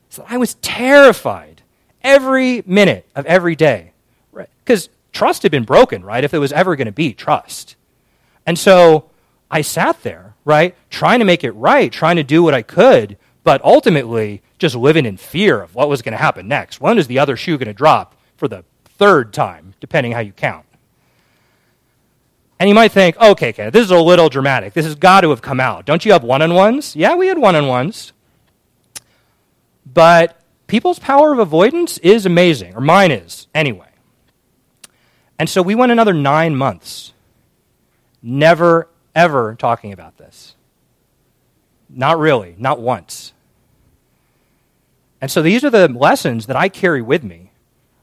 so 0.09 0.25
I 0.27 0.39
was 0.39 0.55
terrified 0.55 1.63
every 2.03 2.63
minute 2.65 3.07
of 3.15 3.27
every 3.27 3.55
day, 3.55 3.93
right? 4.33 4.49
Because 4.65 4.89
trust 5.13 5.43
had 5.43 5.53
been 5.53 5.65
broken, 5.65 6.03
right? 6.03 6.25
If 6.25 6.33
it 6.33 6.39
was 6.39 6.53
ever 6.53 6.77
going 6.77 6.87
to 6.87 6.93
be 6.93 7.13
trust. 7.13 7.77
And 8.47 8.59
so 8.59 9.11
I 9.51 9.61
sat 9.61 10.03
there, 10.03 10.35
right, 10.45 10.75
trying 10.89 11.19
to 11.19 11.25
make 11.25 11.45
it 11.45 11.53
right, 11.53 11.93
trying 11.93 12.17
to 12.17 12.25
do 12.25 12.43
what 12.43 12.55
I 12.55 12.63
could, 12.63 13.19
but 13.45 13.63
ultimately 13.63 14.43
just 14.59 14.75
living 14.75 15.05
in 15.05 15.17
fear 15.19 15.61
of 15.61 15.75
what 15.75 15.89
was 15.89 16.01
going 16.01 16.13
to 16.13 16.19
happen 16.19 16.49
next. 16.49 16.81
When 16.81 16.97
is 16.97 17.07
the 17.07 17.19
other 17.19 17.37
shoe 17.37 17.59
going 17.59 17.67
to 17.67 17.75
drop 17.75 18.15
for 18.37 18.49
the 18.49 18.65
third 18.99 19.33
time, 19.33 19.75
depending 19.81 20.13
how 20.13 20.21
you 20.21 20.33
count. 20.33 20.67
And 22.59 22.69
you 22.69 22.75
might 22.75 22.93
think, 22.93 23.17
okay, 23.21 23.51
okay, 23.51 23.71
this 23.71 23.85
is 23.85 23.91
a 23.91 24.01
little 24.01 24.29
dramatic. 24.29 24.73
This 24.73 24.87
has 24.87 24.95
got 24.95 25.21
to 25.21 25.31
have 25.31 25.43
come 25.43 25.61
out. 25.61 25.85
Don't 25.85 26.05
you 26.05 26.13
have 26.13 26.25
one 26.25 26.41
on 26.41 26.55
ones? 26.55 26.97
Yeah, 26.97 27.15
we 27.15 27.27
had 27.27 27.39
one 27.39 27.55
on 27.55 27.67
ones. 27.67 28.13
But 29.85 30.41
people's 30.67 30.99
power 30.99 31.33
of 31.33 31.39
avoidance 31.39 31.99
is 31.99 32.25
amazing, 32.25 32.75
or 32.75 32.81
mine 32.81 33.11
is, 33.11 33.47
anyway. 33.55 33.89
And 35.39 35.51
so 35.51 35.61
we 35.61 35.75
went 35.75 35.93
another 35.93 36.15
nine 36.15 36.57
months, 36.57 37.13
never, 38.23 38.89
ever 39.15 39.55
talking 39.55 39.93
about 39.93 40.17
this. 40.17 40.55
Not 41.91 42.19
really, 42.19 42.55
not 42.59 42.81
once. 42.81 43.33
And 45.21 45.31
so 45.31 45.43
these 45.43 45.63
are 45.63 45.71
the 45.71 45.89
lessons 45.89 46.47
that 46.47 46.57
I 46.57 46.69
carry 46.69 47.03
with 47.03 47.23
me, 47.23 47.46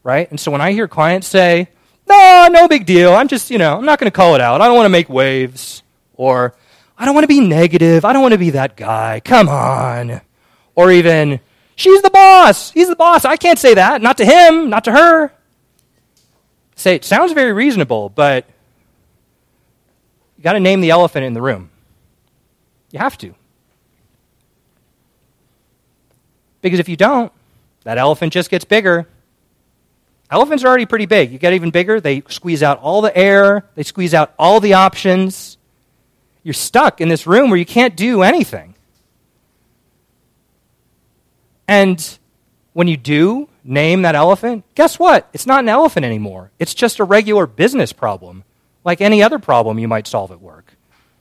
right? 0.03 0.29
And 0.29 0.39
so 0.39 0.51
when 0.51 0.61
I 0.61 0.71
hear 0.73 0.87
clients 0.87 1.27
say, 1.27 1.69
no, 2.07 2.47
no 2.51 2.67
big 2.67 2.85
deal. 2.85 3.13
I'm 3.13 3.27
just, 3.27 3.49
you 3.49 3.57
know, 3.57 3.77
I'm 3.77 3.85
not 3.85 3.99
going 3.99 4.11
to 4.11 4.15
call 4.15 4.35
it 4.35 4.41
out. 4.41 4.61
I 4.61 4.67
don't 4.67 4.75
want 4.75 4.85
to 4.85 4.89
make 4.89 5.09
waves. 5.09 5.83
Or, 6.15 6.53
I 6.97 7.05
don't 7.05 7.15
want 7.15 7.23
to 7.23 7.29
be 7.29 7.39
negative. 7.39 8.05
I 8.05 8.13
don't 8.13 8.21
want 8.21 8.33
to 8.33 8.37
be 8.37 8.51
that 8.51 8.75
guy. 8.75 9.21
Come 9.21 9.49
on. 9.49 10.21
Or 10.75 10.91
even, 10.91 11.39
she's 11.75 12.01
the 12.01 12.09
boss. 12.09 12.71
He's 12.71 12.89
the 12.89 12.95
boss. 12.95 13.25
I 13.25 13.37
can't 13.37 13.59
say 13.59 13.75
that. 13.75 14.01
Not 14.01 14.17
to 14.17 14.25
him, 14.25 14.69
not 14.69 14.83
to 14.85 14.91
her. 14.91 15.31
Say, 16.75 16.95
it 16.95 17.05
sounds 17.05 17.31
very 17.33 17.53
reasonable, 17.53 18.09
but 18.09 18.45
you 20.37 20.43
got 20.43 20.53
to 20.53 20.59
name 20.59 20.81
the 20.81 20.89
elephant 20.89 21.25
in 21.25 21.33
the 21.33 21.41
room. 21.41 21.69
You 22.91 22.99
have 22.99 23.17
to. 23.19 23.33
Because 26.61 26.79
if 26.79 26.89
you 26.89 26.97
don't, 26.97 27.31
that 27.83 27.97
elephant 27.97 28.33
just 28.33 28.49
gets 28.49 28.65
bigger 28.65 29.07
Elephants 30.33 30.63
are 30.63 30.67
already 30.67 30.87
pretty 30.87 31.05
big. 31.05 31.31
You 31.31 31.37
get 31.37 31.53
even 31.53 31.69
bigger, 31.69 32.01
they 32.01 32.23
squeeze 32.27 32.63
out 32.63 32.79
all 32.79 33.01
the 33.01 33.15
air, 33.15 33.69
they 33.75 33.83
squeeze 33.83 34.15
out 34.15 34.33
all 34.39 34.59
the 34.59 34.73
options. 34.73 35.59
You're 36.41 36.55
stuck 36.55 36.99
in 36.99 37.07
this 37.07 37.27
room 37.27 37.51
where 37.51 37.59
you 37.59 37.67
can't 37.67 37.95
do 37.95 38.23
anything. 38.23 38.73
And 41.67 42.17
when 42.73 42.87
you 42.87 42.97
do 42.97 43.47
name 43.63 44.01
that 44.01 44.15
elephant, 44.15 44.65
guess 44.73 44.97
what? 44.97 45.29
It's 45.33 45.45
not 45.45 45.59
an 45.59 45.69
elephant 45.69 46.03
anymore. 46.03 46.49
It's 46.57 46.73
just 46.73 46.97
a 46.97 47.03
regular 47.03 47.45
business 47.45 47.93
problem, 47.93 48.43
like 48.83 49.01
any 49.01 49.21
other 49.21 49.37
problem 49.37 49.77
you 49.77 49.87
might 49.87 50.07
solve 50.07 50.31
at 50.31 50.41
work. 50.41 50.73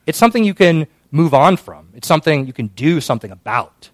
It's 0.07 0.17
something 0.17 0.43
you 0.43 0.55
can 0.55 0.87
move 1.11 1.35
on 1.35 1.59
from, 1.59 1.91
it's 1.95 2.09
something 2.09 2.47
you 2.47 2.55
can 2.55 2.69
do 2.69 2.99
something 2.99 3.31
about. 3.31 3.91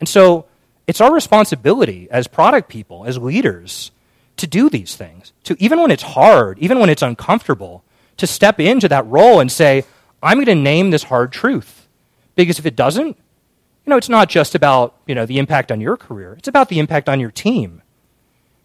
And 0.00 0.08
so, 0.08 0.46
it's 0.86 1.00
our 1.00 1.12
responsibility 1.12 2.08
as 2.10 2.28
product 2.28 2.68
people, 2.68 3.04
as 3.04 3.18
leaders, 3.18 3.90
to 4.36 4.46
do 4.46 4.68
these 4.70 4.94
things. 4.94 5.32
To 5.44 5.56
even 5.58 5.80
when 5.80 5.90
it's 5.90 6.02
hard, 6.02 6.58
even 6.58 6.78
when 6.78 6.90
it's 6.90 7.02
uncomfortable, 7.02 7.82
to 8.18 8.26
step 8.26 8.60
into 8.60 8.88
that 8.88 9.06
role 9.06 9.40
and 9.40 9.50
say, 9.50 9.84
I'm 10.22 10.36
going 10.36 10.46
to 10.46 10.54
name 10.54 10.90
this 10.90 11.04
hard 11.04 11.32
truth. 11.32 11.88
Because 12.34 12.58
if 12.58 12.66
it 12.66 12.76
doesn't, 12.76 13.16
you 13.16 13.90
know, 13.90 13.96
it's 13.96 14.08
not 14.08 14.28
just 14.28 14.54
about, 14.54 14.94
you 15.06 15.14
know, 15.14 15.26
the 15.26 15.38
impact 15.38 15.72
on 15.72 15.80
your 15.80 15.96
career. 15.96 16.34
It's 16.34 16.48
about 16.48 16.68
the 16.68 16.78
impact 16.78 17.08
on 17.08 17.20
your 17.20 17.30
team. 17.30 17.82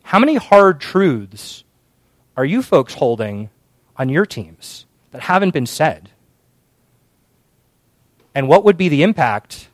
How 0.04 0.20
many 0.20 0.36
hard 0.36 0.82
truths 0.82 1.64
are 2.36 2.46
you 2.46 2.62
folks 2.62 2.96
holding 2.96 3.50
on 3.98 4.10
your 4.10 4.26
teams 4.26 4.86
that 5.12 5.22
haven't 5.22 5.54
been 5.54 5.66
said? 5.66 6.10
And 8.34 8.48
what 8.48 8.64
would 8.64 8.78
be 8.78 8.90
the 8.90 9.04
impact 9.04 9.68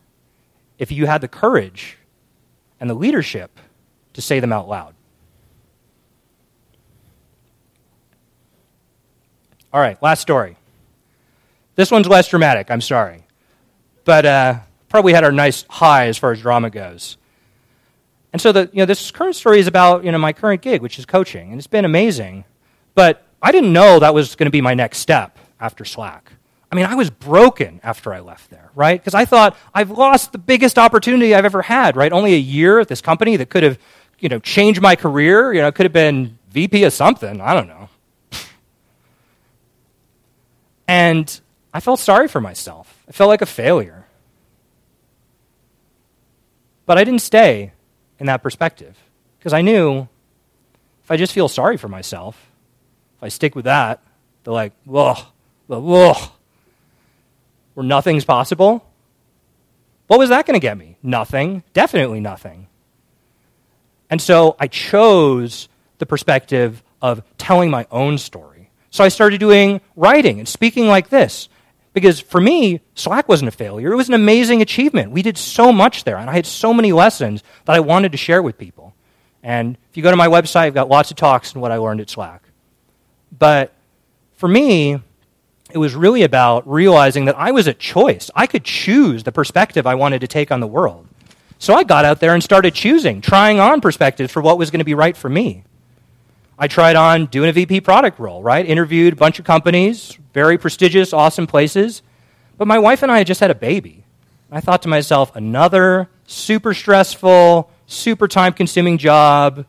if 0.77 0.91
you 0.91 1.05
had 1.05 1.21
the 1.21 1.27
courage 1.27 1.96
and 2.79 2.89
the 2.89 2.93
leadership 2.93 3.59
to 4.13 4.21
say 4.21 4.39
them 4.39 4.53
out 4.53 4.67
loud. 4.67 4.93
All 9.73 9.81
right, 9.81 10.01
last 10.01 10.21
story. 10.21 10.57
This 11.75 11.91
one's 11.91 12.07
less 12.07 12.27
dramatic, 12.27 12.71
I'm 12.71 12.81
sorry. 12.81 13.23
But 14.05 14.25
uh, 14.25 14.59
probably 14.89 15.13
had 15.13 15.23
our 15.23 15.31
nice 15.31 15.65
high 15.69 16.07
as 16.07 16.17
far 16.17 16.31
as 16.31 16.41
drama 16.41 16.69
goes. 16.69 17.17
And 18.33 18.41
so 18.41 18.51
the, 18.51 18.69
you 18.71 18.79
know, 18.79 18.85
this 18.85 19.11
current 19.11 19.35
story 19.35 19.59
is 19.59 19.67
about 19.67 20.03
you 20.03 20.11
know, 20.11 20.17
my 20.17 20.33
current 20.33 20.61
gig, 20.61 20.81
which 20.81 20.97
is 20.99 21.05
coaching, 21.05 21.51
and 21.51 21.59
it's 21.59 21.67
been 21.67 21.85
amazing. 21.85 22.45
But 22.95 23.23
I 23.41 23.51
didn't 23.51 23.73
know 23.73 23.99
that 23.99 24.13
was 24.13 24.35
going 24.35 24.45
to 24.45 24.51
be 24.51 24.61
my 24.61 24.73
next 24.73 24.99
step 24.99 25.37
after 25.59 25.85
Slack. 25.85 26.31
I 26.71 26.75
mean, 26.75 26.85
I 26.85 26.95
was 26.95 27.09
broken 27.09 27.79
after 27.81 28.13
I 28.13 28.19
left 28.19 28.49
there, 28.49 28.71
right? 28.75 28.99
Because 28.99 29.13
I 29.13 29.25
thought 29.25 29.55
I've 29.73 29.91
lost 29.91 30.33
the 30.33 30.37
biggest 30.37 30.77
opportunity 30.77 31.33
I've 31.33 31.45
ever 31.45 31.61
had, 31.61 31.95
right? 31.95 32.11
Only 32.11 32.33
a 32.33 32.39
year 32.39 32.79
at 32.79 32.89
this 32.89 32.99
company 32.99 33.37
that 33.37 33.49
could 33.49 33.63
have, 33.63 33.79
you 34.19 34.27
know, 34.27 34.39
changed 34.39 34.81
my 34.81 34.95
career. 34.95 35.53
You 35.53 35.61
know, 35.61 35.71
could 35.71 35.85
have 35.85 35.93
been 35.93 36.37
VP 36.49 36.83
of 36.83 36.91
something. 36.91 37.39
I 37.39 37.53
don't 37.53 37.67
know. 37.67 37.89
And 40.87 41.39
I 41.73 41.79
felt 41.79 41.99
sorry 41.99 42.27
for 42.27 42.41
myself. 42.41 43.03
I 43.07 43.11
felt 43.11 43.27
like 43.29 43.41
a 43.41 43.45
failure. 43.45 44.05
But 46.85 46.97
I 46.97 47.03
didn't 47.03 47.21
stay 47.21 47.73
in 48.19 48.27
that 48.27 48.41
perspective 48.41 48.97
because 49.37 49.53
I 49.53 49.61
knew 49.61 50.07
if 51.03 51.11
I 51.11 51.17
just 51.17 51.33
feel 51.33 51.47
sorry 51.47 51.77
for 51.77 51.87
myself, 51.87 52.51
if 53.17 53.23
I 53.23 53.27
stick 53.29 53.55
with 53.55 53.65
that, 53.65 54.01
they're 54.43 54.53
like, 54.53 54.73
whoa, 54.85 55.15
whoa, 55.67 56.31
where 57.77 57.85
nothing's 57.85 58.25
possible, 58.25 58.83
what 60.07 60.17
was 60.17 60.29
that 60.29 60.47
going 60.47 60.55
to 60.55 60.59
get 60.59 60.79
me? 60.79 60.97
Nothing. 61.03 61.61
Definitely 61.73 62.19
nothing. 62.19 62.65
And 64.09 64.19
so 64.19 64.55
I 64.59 64.65
chose 64.65 65.69
the 65.99 66.07
perspective 66.07 66.81
of 67.03 67.21
telling 67.37 67.69
my 67.69 67.85
own 67.91 68.17
story. 68.17 68.71
So 68.89 69.03
I 69.03 69.09
started 69.09 69.39
doing 69.39 69.79
writing 69.95 70.39
and 70.39 70.47
speaking 70.47 70.87
like 70.87 71.09
this. 71.09 71.49
Because 71.93 72.19
for 72.19 72.41
me, 72.41 72.81
Slack 72.95 73.29
wasn't 73.29 73.49
a 73.49 73.51
failure. 73.51 73.93
It 73.93 73.95
was 73.95 74.07
an 74.07 74.15
amazing 74.15 74.63
achievement. 74.63 75.11
We 75.11 75.21
did 75.21 75.37
so 75.37 75.71
much 75.71 76.03
there, 76.03 76.17
and 76.17 76.31
I 76.31 76.33
had 76.33 76.47
so 76.47 76.73
many 76.73 76.91
lessons 76.93 77.43
that 77.65 77.75
I 77.75 77.79
wanted 77.79 78.11
to 78.13 78.17
share 78.17 78.41
with 78.41 78.57
people. 78.57 78.95
And 79.43 79.77
if 79.91 79.97
you 79.97 80.01
go 80.01 80.09
to 80.09 80.17
my 80.17 80.29
website, 80.29 80.61
I've 80.61 80.73
got 80.73 80.89
lots 80.89 81.11
of 81.11 81.17
talks 81.17 81.55
on 81.55 81.61
what 81.61 81.71
I 81.71 81.77
learned 81.77 82.01
at 82.01 82.09
Slack. 82.09 82.41
But 83.37 83.71
for 84.33 84.47
me, 84.47 84.99
it 85.77 85.79
was 85.79 85.93
really 85.93 86.23
about 86.23 86.67
realizing 86.67 87.25
that 87.25 87.37
I 87.37 87.51
was 87.51 87.67
a 87.67 87.73
choice. 87.73 88.31
I 88.35 88.47
could 88.47 88.63
choose 88.63 89.23
the 89.23 89.31
perspective 89.31 89.85
I 89.85 89.93
wanted 89.93 90.21
to 90.21 90.27
take 90.27 90.51
on 90.51 90.59
the 90.59 90.65
world. 90.65 91.07
So 91.59 91.75
I 91.75 91.83
got 91.83 92.03
out 92.03 92.19
there 92.19 92.33
and 92.33 92.41
started 92.43 92.73
choosing, 92.73 93.21
trying 93.21 93.59
on 93.59 93.79
perspectives 93.79 94.33
for 94.33 94.41
what 94.41 94.57
was 94.57 94.71
going 94.71 94.79
to 94.79 94.85
be 94.85 94.95
right 94.95 95.15
for 95.15 95.29
me. 95.29 95.63
I 96.57 96.67
tried 96.67 96.95
on 96.95 97.27
doing 97.27 97.47
a 97.47 97.53
VP 97.53 97.81
product 97.81 98.17
role, 98.17 98.41
right? 98.41 98.65
Interviewed 98.65 99.13
a 99.13 99.15
bunch 99.17 99.37
of 99.37 99.45
companies, 99.45 100.17
very 100.33 100.57
prestigious, 100.57 101.13
awesome 101.13 101.45
places. 101.45 102.01
But 102.57 102.67
my 102.67 102.79
wife 102.79 103.03
and 103.03 103.11
I 103.11 103.19
had 103.19 103.27
just 103.27 103.39
had 103.39 103.51
a 103.51 103.55
baby. 103.55 104.03
I 104.51 104.61
thought 104.61 104.81
to 104.81 104.87
myself, 104.87 105.35
another 105.35 106.09
super 106.25 106.73
stressful, 106.73 107.69
super 107.85 108.27
time 108.27 108.53
consuming 108.53 108.97
job, 108.97 109.67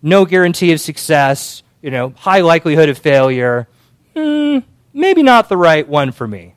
no 0.00 0.24
guarantee 0.24 0.72
of 0.72 0.80
success, 0.80 1.62
you 1.82 1.90
know, 1.90 2.14
high 2.16 2.40
likelihood 2.40 2.88
of 2.88 2.96
failure. 2.96 3.68
Hmm, 4.16 4.60
maybe 4.92 5.22
not 5.22 5.48
the 5.48 5.56
right 5.56 5.86
one 5.88 6.12
for 6.12 6.26
me. 6.26 6.54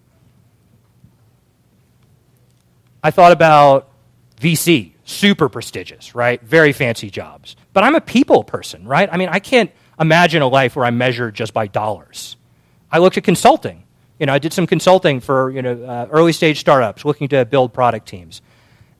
I 3.03 3.11
thought 3.11 3.31
about 3.31 3.89
VC, 4.39 4.93
super 5.03 5.49
prestigious, 5.49 6.15
right? 6.15 6.41
Very 6.41 6.71
fancy 6.71 7.09
jobs. 7.09 7.55
But 7.73 7.83
I'm 7.83 7.95
a 7.95 8.01
people 8.01 8.43
person, 8.43 8.87
right? 8.87 9.09
I 9.11 9.17
mean, 9.17 9.29
I 9.29 9.39
can't 9.39 9.71
imagine 9.99 10.41
a 10.41 10.47
life 10.47 10.75
where 10.75 10.85
I'm 10.85 10.97
measured 10.97 11.35
just 11.35 11.53
by 11.53 11.67
dollars. 11.67 12.37
I 12.91 12.99
looked 12.99 13.17
at 13.17 13.23
consulting. 13.23 13.83
You 14.19 14.27
know, 14.27 14.33
I 14.33 14.39
did 14.39 14.53
some 14.53 14.67
consulting 14.67 15.19
for 15.19 15.49
you 15.49 15.61
know 15.61 15.83
uh, 15.83 16.07
early 16.11 16.31
stage 16.31 16.59
startups 16.59 17.03
looking 17.03 17.27
to 17.29 17.43
build 17.45 17.73
product 17.73 18.07
teams, 18.07 18.41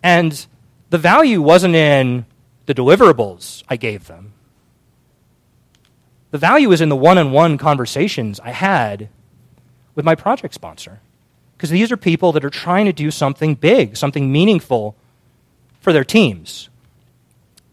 and 0.02 0.46
the 0.90 0.98
value 0.98 1.42
wasn't 1.42 1.76
in 1.76 2.26
the 2.66 2.74
deliverables 2.74 3.64
I 3.70 3.78
gave 3.78 4.08
them. 4.08 4.34
The 6.32 6.38
value 6.40 6.70
was 6.70 6.82
in 6.82 6.90
the 6.90 6.96
one-on-one 6.96 7.60
conversations 7.60 8.40
I 8.40 8.50
had 8.52 9.10
with 9.96 10.06
my 10.06 10.16
project 10.16 10.54
sponsor. 10.54 11.00
Because 11.56 11.70
these 11.70 11.92
are 11.92 11.98
people 11.98 12.32
that 12.34 12.44
are 12.44 12.50
trying 12.50 12.86
to 12.86 12.94
do 12.94 13.12
something 13.12 13.56
big, 13.56 13.96
something 13.96 14.32
meaningful 14.32 14.96
for 15.80 15.94
their 15.94 16.04
teams. 16.04 16.70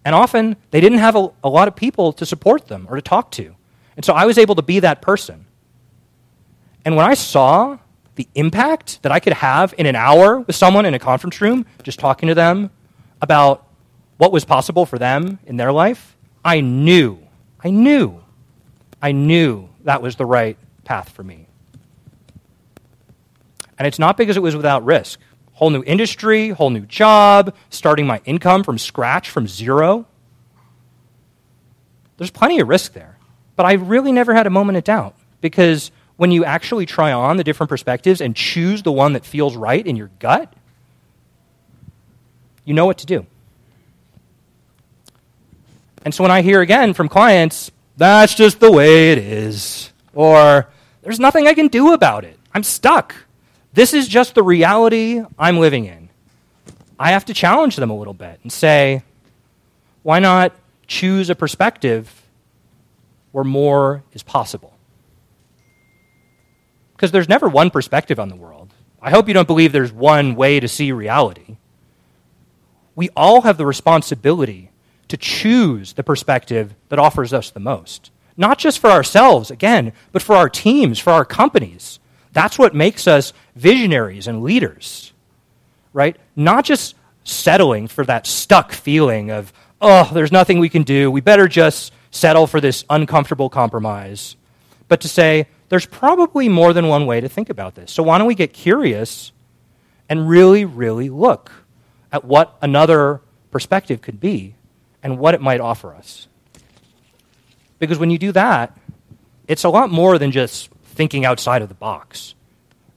And 0.04 0.14
often 0.14 0.56
they 0.70 0.80
didn't 0.80 0.98
have 0.98 1.16
a, 1.16 1.30
a, 1.44 1.48
lot 1.48 1.68
of 1.68 1.76
people 1.76 2.12
to 2.14 2.26
support 2.26 2.68
them 2.68 2.87
or 2.88 2.96
to 2.96 3.02
talk 3.02 3.30
to. 3.33 3.54
And 3.96 4.04
so 4.04 4.14
I 4.14 4.26
was 4.26 4.38
able 4.38 4.54
to 4.54 4.62
be 4.62 4.80
that 4.80 5.02
person. 5.02 5.46
And 6.85 6.96
when 6.96 7.04
I 7.04 7.14
saw 7.14 7.78
the 8.14 8.26
impact 8.35 9.02
that 9.02 9.12
I 9.12 9.20
could 9.20 9.35
have 9.35 9.74
in 9.76 9.87
an 9.87 9.96
hour 9.96 10.40
with 10.40 10.56
someone 10.56 10.87
in 10.87 10.94
a 10.94 10.98
conference 10.98 11.40
room, 11.40 11.66
just 11.83 11.98
talking 11.98 12.28
to 12.28 12.35
them 12.35 12.70
about 13.20 13.66
what 14.16 14.33
was 14.33 14.44
possible 14.44 14.87
for 14.87 14.98
them 14.98 15.38
in 15.46 15.56
their 15.56 15.72
life, 15.72 16.16
I 16.44 16.61
knew, 16.61 17.18
I 17.62 17.70
knew, 17.70 18.22
I 19.02 19.12
knew 19.12 19.68
that 19.85 20.02
was 20.02 20.16
the 20.16 20.26
right 20.26 20.56
path 20.85 21.11
for 21.11 21.22
me. 21.22 21.46
And 23.80 23.86
it's 23.86 23.98
not 23.98 24.18
because 24.18 24.36
it 24.36 24.42
was 24.42 24.54
without 24.54 24.84
risk. 24.84 25.18
Whole 25.54 25.70
new 25.70 25.82
industry, 25.84 26.50
whole 26.50 26.68
new 26.68 26.84
job, 26.84 27.54
starting 27.70 28.06
my 28.06 28.20
income 28.26 28.62
from 28.62 28.76
scratch, 28.76 29.30
from 29.30 29.48
zero. 29.48 30.04
There's 32.18 32.30
plenty 32.30 32.60
of 32.60 32.68
risk 32.68 32.92
there. 32.92 33.16
But 33.56 33.64
I 33.64 33.72
really 33.72 34.12
never 34.12 34.34
had 34.34 34.46
a 34.46 34.50
moment 34.50 34.76
of 34.76 34.84
doubt 34.84 35.16
because 35.40 35.92
when 36.18 36.30
you 36.30 36.44
actually 36.44 36.84
try 36.84 37.10
on 37.10 37.38
the 37.38 37.42
different 37.42 37.70
perspectives 37.70 38.20
and 38.20 38.36
choose 38.36 38.82
the 38.82 38.92
one 38.92 39.14
that 39.14 39.24
feels 39.24 39.56
right 39.56 39.86
in 39.86 39.96
your 39.96 40.10
gut, 40.18 40.52
you 42.66 42.74
know 42.74 42.84
what 42.84 42.98
to 42.98 43.06
do. 43.06 43.24
And 46.04 46.14
so 46.14 46.22
when 46.22 46.30
I 46.30 46.42
hear 46.42 46.60
again 46.60 46.92
from 46.92 47.08
clients, 47.08 47.70
that's 47.96 48.34
just 48.34 48.60
the 48.60 48.70
way 48.70 49.12
it 49.12 49.18
is, 49.18 49.90
or 50.12 50.68
there's 51.00 51.18
nothing 51.18 51.46
I 51.46 51.54
can 51.54 51.68
do 51.68 51.94
about 51.94 52.26
it, 52.26 52.38
I'm 52.52 52.62
stuck. 52.62 53.14
This 53.72 53.94
is 53.94 54.09
just 54.09 54.35
the 54.35 54.42
reality 54.42 55.22
I'm 55.38 55.59
living 55.59 55.85
in. 55.85 56.09
I 56.98 57.12
have 57.12 57.24
to 57.26 57.35
challenge 57.35 57.76
them 57.76 57.90
a 57.90 57.96
little 57.96 58.14
bit 58.14 58.40
and 58.42 58.52
say, 58.52 59.02
why 60.02 60.18
not 60.18 60.52
choose 60.87 61.30
a 61.30 61.35
perspective 61.35 62.22
where 63.33 63.44
more 63.44 64.02
is 64.12 64.22
possible? 64.22 64.74
Because 66.92 67.12
there's 67.12 67.28
never 67.28 67.48
one 67.48 67.70
perspective 67.70 68.20
on 68.20 68.28
the 68.28 68.37
world. 68.37 68.74
I 69.00 69.11
hope 69.11 69.28
you 69.28 69.35
don't 69.35 69.46
believe 69.46 69.72
there's 69.72 69.92
one 69.92 70.35
way 70.35 70.61
to 70.61 70.68
see 70.68 70.92
reality. 70.92 71.56
We 72.94 73.09
all 73.16 73.42
have 73.42 73.56
the 73.56 73.64
responsibility 73.64 74.70
to 75.09 75.16
choose 75.16 75.94
the 75.94 76.02
perspective 76.02 76.74
that 76.88 76.98
offers 76.98 77.33
us 77.33 77.50
the 77.50 77.61
most. 77.61 78.11
Not 78.37 78.59
just 78.59 78.78
for 78.78 78.90
ourselves, 78.90 79.50
again, 79.50 79.92
but 80.12 80.22
for 80.22 80.37
our 80.37 80.48
teams, 80.48 80.98
for 80.98 81.12
our 81.12 81.24
companies. 81.24 81.99
That's 82.32 82.58
what 82.58 82.74
makes 82.74 83.06
us 83.06 83.32
visionaries 83.56 84.26
and 84.26 84.42
leaders, 84.42 85.12
right? 85.92 86.16
Not 86.36 86.64
just 86.64 86.94
settling 87.24 87.88
for 87.88 88.04
that 88.04 88.26
stuck 88.26 88.72
feeling 88.72 89.30
of, 89.30 89.52
oh, 89.80 90.10
there's 90.12 90.32
nothing 90.32 90.58
we 90.58 90.68
can 90.68 90.82
do. 90.82 91.10
We 91.10 91.20
better 91.20 91.48
just 91.48 91.92
settle 92.10 92.46
for 92.46 92.60
this 92.60 92.84
uncomfortable 92.88 93.48
compromise. 93.48 94.36
But 94.88 95.00
to 95.02 95.08
say, 95.08 95.46
there's 95.68 95.86
probably 95.86 96.48
more 96.48 96.72
than 96.72 96.88
one 96.88 97.06
way 97.06 97.20
to 97.20 97.28
think 97.28 97.50
about 97.50 97.74
this. 97.74 97.92
So 97.92 98.02
why 98.02 98.18
don't 98.18 98.26
we 98.26 98.34
get 98.34 98.52
curious 98.52 99.32
and 100.08 100.28
really, 100.28 100.64
really 100.64 101.08
look 101.08 101.52
at 102.12 102.24
what 102.24 102.56
another 102.60 103.20
perspective 103.50 104.02
could 104.02 104.20
be 104.20 104.54
and 105.02 105.18
what 105.18 105.34
it 105.34 105.40
might 105.40 105.60
offer 105.60 105.94
us? 105.94 106.26
Because 107.78 107.98
when 107.98 108.10
you 108.10 108.18
do 108.18 108.32
that, 108.32 108.76
it's 109.46 109.64
a 109.64 109.68
lot 109.68 109.90
more 109.90 110.18
than 110.18 110.32
just 110.32 110.68
thinking 111.00 111.24
outside 111.24 111.62
of 111.62 111.70
the 111.70 111.74
box, 111.74 112.34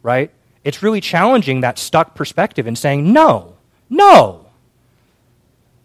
right? 0.01 0.29
It's 0.65 0.83
really 0.83 0.99
challenging 0.99 1.61
that 1.61 1.79
stuck 1.79 2.15
perspective 2.15 2.67
and 2.67 2.77
saying, 2.77 3.13
no, 3.13 3.55
no, 3.89 4.47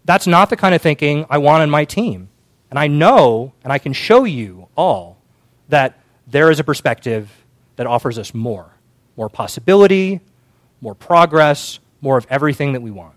that's 0.04 0.26
not 0.26 0.50
the 0.50 0.56
kind 0.56 0.74
of 0.74 0.82
thinking 0.82 1.26
I 1.30 1.38
want 1.38 1.62
in 1.62 1.70
my 1.70 1.84
team. 1.84 2.28
And 2.70 2.76
I 2.76 2.88
know, 2.88 3.52
and 3.62 3.72
I 3.72 3.78
can 3.78 3.92
show 3.92 4.24
you 4.24 4.66
all, 4.76 5.16
that 5.68 6.00
there 6.26 6.50
is 6.50 6.58
a 6.58 6.64
perspective 6.64 7.30
that 7.76 7.86
offers 7.86 8.18
us 8.18 8.34
more 8.34 8.72
more 9.16 9.28
possibility, 9.28 10.20
more 10.80 10.94
progress, 10.94 11.80
more 12.00 12.16
of 12.16 12.26
everything 12.30 12.72
that 12.72 12.80
we 12.80 12.90
want. 12.90 13.14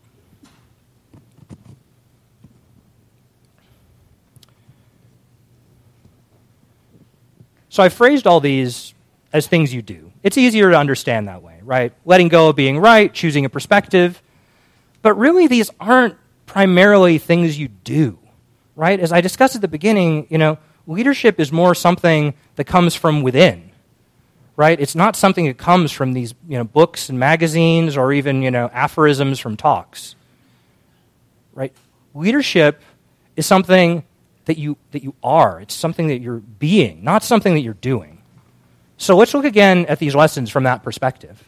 So 7.72 7.82
I 7.82 7.88
phrased 7.88 8.28
all 8.28 8.42
these 8.42 8.94
as 9.32 9.48
things 9.48 9.74
you 9.74 9.82
do. 9.82 10.12
It's 10.24 10.38
easier 10.38 10.72
to 10.72 10.78
understand 10.78 11.30
that 11.30 11.42
way, 11.42 11.62
right? 11.64 11.94
Letting 12.04 12.28
go 12.28 12.50
of 12.50 12.58
being 12.58 12.78
right, 12.78 13.12
choosing 13.14 13.46
a 13.46 13.50
perspective. 13.50 14.22
But 15.02 15.14
really, 15.14 15.48
these 15.48 15.72
aren't 15.80 16.18
primarily 16.46 17.18
things 17.18 17.58
you 17.58 17.70
do, 17.70 18.20
right? 18.76 19.00
As 19.00 19.14
I 19.14 19.22
discussed 19.22 19.56
at 19.56 19.62
the 19.62 19.70
beginning, 19.70 20.28
you 20.30 20.38
know, 20.38 20.58
leadership 20.86 21.40
is 21.40 21.54
more 21.54 21.74
something 21.74 22.34
that 22.58 22.66
comes 22.66 22.94
from 22.94 23.22
within, 23.22 23.72
right? 24.58 24.78
It's 24.78 24.94
not 24.94 25.16
something 25.16 25.46
that 25.46 25.58
comes 25.58 25.94
from 25.94 26.12
these, 26.12 26.36
you 26.50 26.58
know, 26.58 26.66
books 26.66 27.08
and 27.08 27.18
magazines 27.18 27.96
or 27.96 28.12
even, 28.12 28.42
you 28.42 28.52
know, 28.52 28.70
aphorisms 28.74 29.40
from 29.40 29.56
talks, 29.56 30.16
right? 31.54 31.72
Leadership 32.14 32.82
is 33.38 33.46
something 33.46 34.04
that 34.46 34.58
you, 34.58 34.78
that 34.92 35.04
you 35.04 35.14
are. 35.24 35.60
It's 35.60 35.74
something 35.74 36.08
that 36.08 36.20
you're 36.20 36.38
being, 36.38 37.04
not 37.04 37.24
something 37.24 37.54
that 37.54 37.62
you're 37.62 37.74
doing. 37.76 38.22
So 38.98 39.16
let's 39.16 39.34
look 39.34 39.46
again 39.46 39.86
at 39.88 40.00
these 40.00 40.16
lessons 40.16 40.50
from 40.50 40.64
that 40.64 40.84
perspective. 40.84 41.44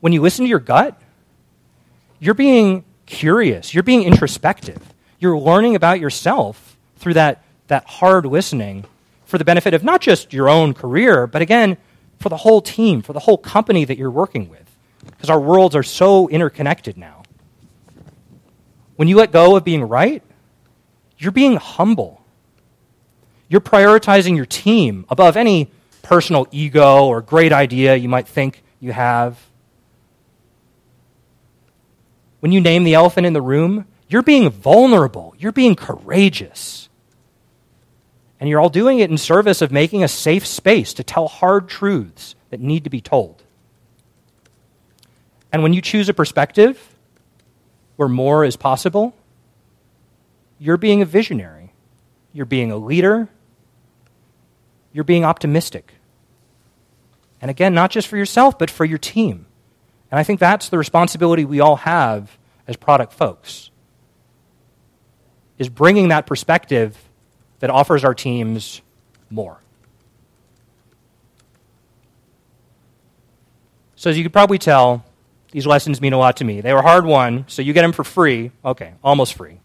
When 0.00 0.12
you 0.12 0.20
listen 0.20 0.44
to 0.44 0.48
your 0.48 0.58
gut, 0.58 1.00
you're 2.18 2.34
being 2.34 2.84
curious, 3.06 3.72
you're 3.72 3.82
being 3.82 4.02
introspective, 4.02 4.82
you're 5.18 5.38
learning 5.38 5.76
about 5.76 6.00
yourself 6.00 6.76
through 6.96 7.14
that, 7.14 7.42
that 7.68 7.86
hard 7.86 8.26
listening 8.26 8.84
for 9.24 9.38
the 9.38 9.44
benefit 9.44 9.74
of 9.74 9.82
not 9.82 10.00
just 10.00 10.32
your 10.32 10.48
own 10.48 10.74
career, 10.74 11.26
but 11.26 11.42
again, 11.42 11.76
for 12.18 12.28
the 12.28 12.36
whole 12.36 12.60
team, 12.60 13.02
for 13.02 13.12
the 13.12 13.20
whole 13.20 13.38
company 13.38 13.84
that 13.84 13.98
you're 13.98 14.10
working 14.10 14.48
with. 14.48 14.62
Because 15.04 15.30
our 15.30 15.40
worlds 15.40 15.74
are 15.74 15.82
so 15.82 16.28
interconnected 16.28 16.96
now. 16.96 17.22
When 18.96 19.08
you 19.08 19.16
let 19.16 19.30
go 19.32 19.56
of 19.56 19.64
being 19.64 19.82
right, 19.82 20.22
you're 21.18 21.32
being 21.32 21.56
humble. 21.56 22.22
You're 23.48 23.60
prioritizing 23.60 24.36
your 24.36 24.46
team 24.46 25.06
above 25.08 25.36
any 25.36 25.70
personal 26.02 26.46
ego 26.50 27.06
or 27.06 27.20
great 27.20 27.52
idea 27.52 27.96
you 27.96 28.08
might 28.08 28.28
think 28.28 28.62
you 28.80 28.92
have. 28.92 29.38
When 32.40 32.52
you 32.52 32.60
name 32.60 32.84
the 32.84 32.94
elephant 32.94 33.26
in 33.26 33.32
the 33.32 33.42
room, 33.42 33.86
you're 34.08 34.22
being 34.22 34.50
vulnerable, 34.50 35.34
you're 35.38 35.52
being 35.52 35.74
courageous. 35.74 36.88
And 38.38 38.50
you're 38.50 38.60
all 38.60 38.68
doing 38.68 38.98
it 38.98 39.10
in 39.10 39.16
service 39.16 39.62
of 39.62 39.72
making 39.72 40.04
a 40.04 40.08
safe 40.08 40.46
space 40.46 40.92
to 40.94 41.04
tell 41.04 41.26
hard 41.26 41.68
truths 41.68 42.34
that 42.50 42.60
need 42.60 42.84
to 42.84 42.90
be 42.90 43.00
told. 43.00 43.42
And 45.52 45.62
when 45.62 45.72
you 45.72 45.80
choose 45.80 46.08
a 46.08 46.14
perspective 46.14 46.94
where 47.96 48.08
more 48.08 48.44
is 48.44 48.56
possible, 48.56 49.14
you're 50.58 50.76
being 50.76 51.02
a 51.02 51.04
visionary. 51.04 51.72
You're 52.32 52.46
being 52.46 52.70
a 52.70 52.76
leader. 52.76 53.28
You're 54.92 55.04
being 55.04 55.24
optimistic. 55.24 55.94
And 57.40 57.50
again, 57.50 57.74
not 57.74 57.90
just 57.90 58.08
for 58.08 58.16
yourself, 58.16 58.58
but 58.58 58.70
for 58.70 58.84
your 58.84 58.98
team. 58.98 59.46
And 60.10 60.18
I 60.18 60.22
think 60.22 60.40
that's 60.40 60.68
the 60.68 60.78
responsibility 60.78 61.44
we 61.44 61.60
all 61.60 61.76
have 61.76 62.38
as 62.66 62.76
product 62.76 63.12
folks. 63.12 63.70
Is 65.58 65.68
bringing 65.68 66.08
that 66.08 66.26
perspective 66.26 66.96
that 67.60 67.70
offers 67.70 68.04
our 68.04 68.14
teams 68.14 68.82
more. 69.30 69.58
So, 73.96 74.10
as 74.10 74.18
you 74.18 74.22
could 74.22 74.32
probably 74.32 74.58
tell, 74.58 75.04
these 75.52 75.66
lessons 75.66 76.02
mean 76.02 76.12
a 76.12 76.18
lot 76.18 76.36
to 76.36 76.44
me. 76.44 76.60
They 76.60 76.74
were 76.74 76.82
hard 76.82 77.06
won, 77.06 77.46
so 77.48 77.62
you 77.62 77.72
get 77.72 77.82
them 77.82 77.92
for 77.92 78.04
free. 78.04 78.50
Okay, 78.62 78.92
almost 79.02 79.34
free. 79.34 79.58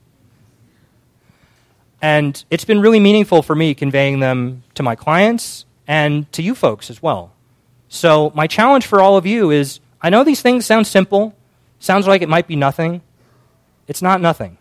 And 2.01 2.43
it's 2.49 2.65
been 2.65 2.81
really 2.81 2.99
meaningful 2.99 3.43
for 3.43 3.55
me 3.55 3.75
conveying 3.75 4.19
them 4.19 4.63
to 4.75 4.83
my 4.83 4.95
clients 4.95 5.65
and 5.87 6.31
to 6.31 6.41
you 6.41 6.55
folks 6.55 6.89
as 6.89 7.01
well. 7.01 7.31
So, 7.89 8.31
my 8.33 8.47
challenge 8.47 8.87
for 8.87 9.01
all 9.01 9.17
of 9.17 9.25
you 9.25 9.51
is 9.51 9.79
I 10.01 10.09
know 10.09 10.23
these 10.23 10.41
things 10.41 10.65
sound 10.65 10.87
simple, 10.87 11.35
sounds 11.79 12.07
like 12.07 12.21
it 12.21 12.29
might 12.29 12.47
be 12.47 12.55
nothing. 12.55 13.01
It's 13.87 14.01
not 14.01 14.21
nothing. 14.21 14.57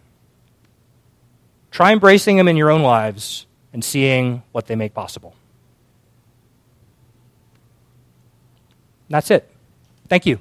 Try 1.70 1.92
embracing 1.92 2.37
them 2.37 2.48
in 2.48 2.57
your 2.57 2.70
own 2.70 2.83
lives 2.83 3.46
and 3.72 3.85
seeing 3.85 4.42
what 4.53 4.66
they 4.66 4.74
make 4.74 4.92
possible. 4.92 5.35
That's 9.09 9.31
it. 9.31 9.48
Thank 10.09 10.26
you. 10.26 10.38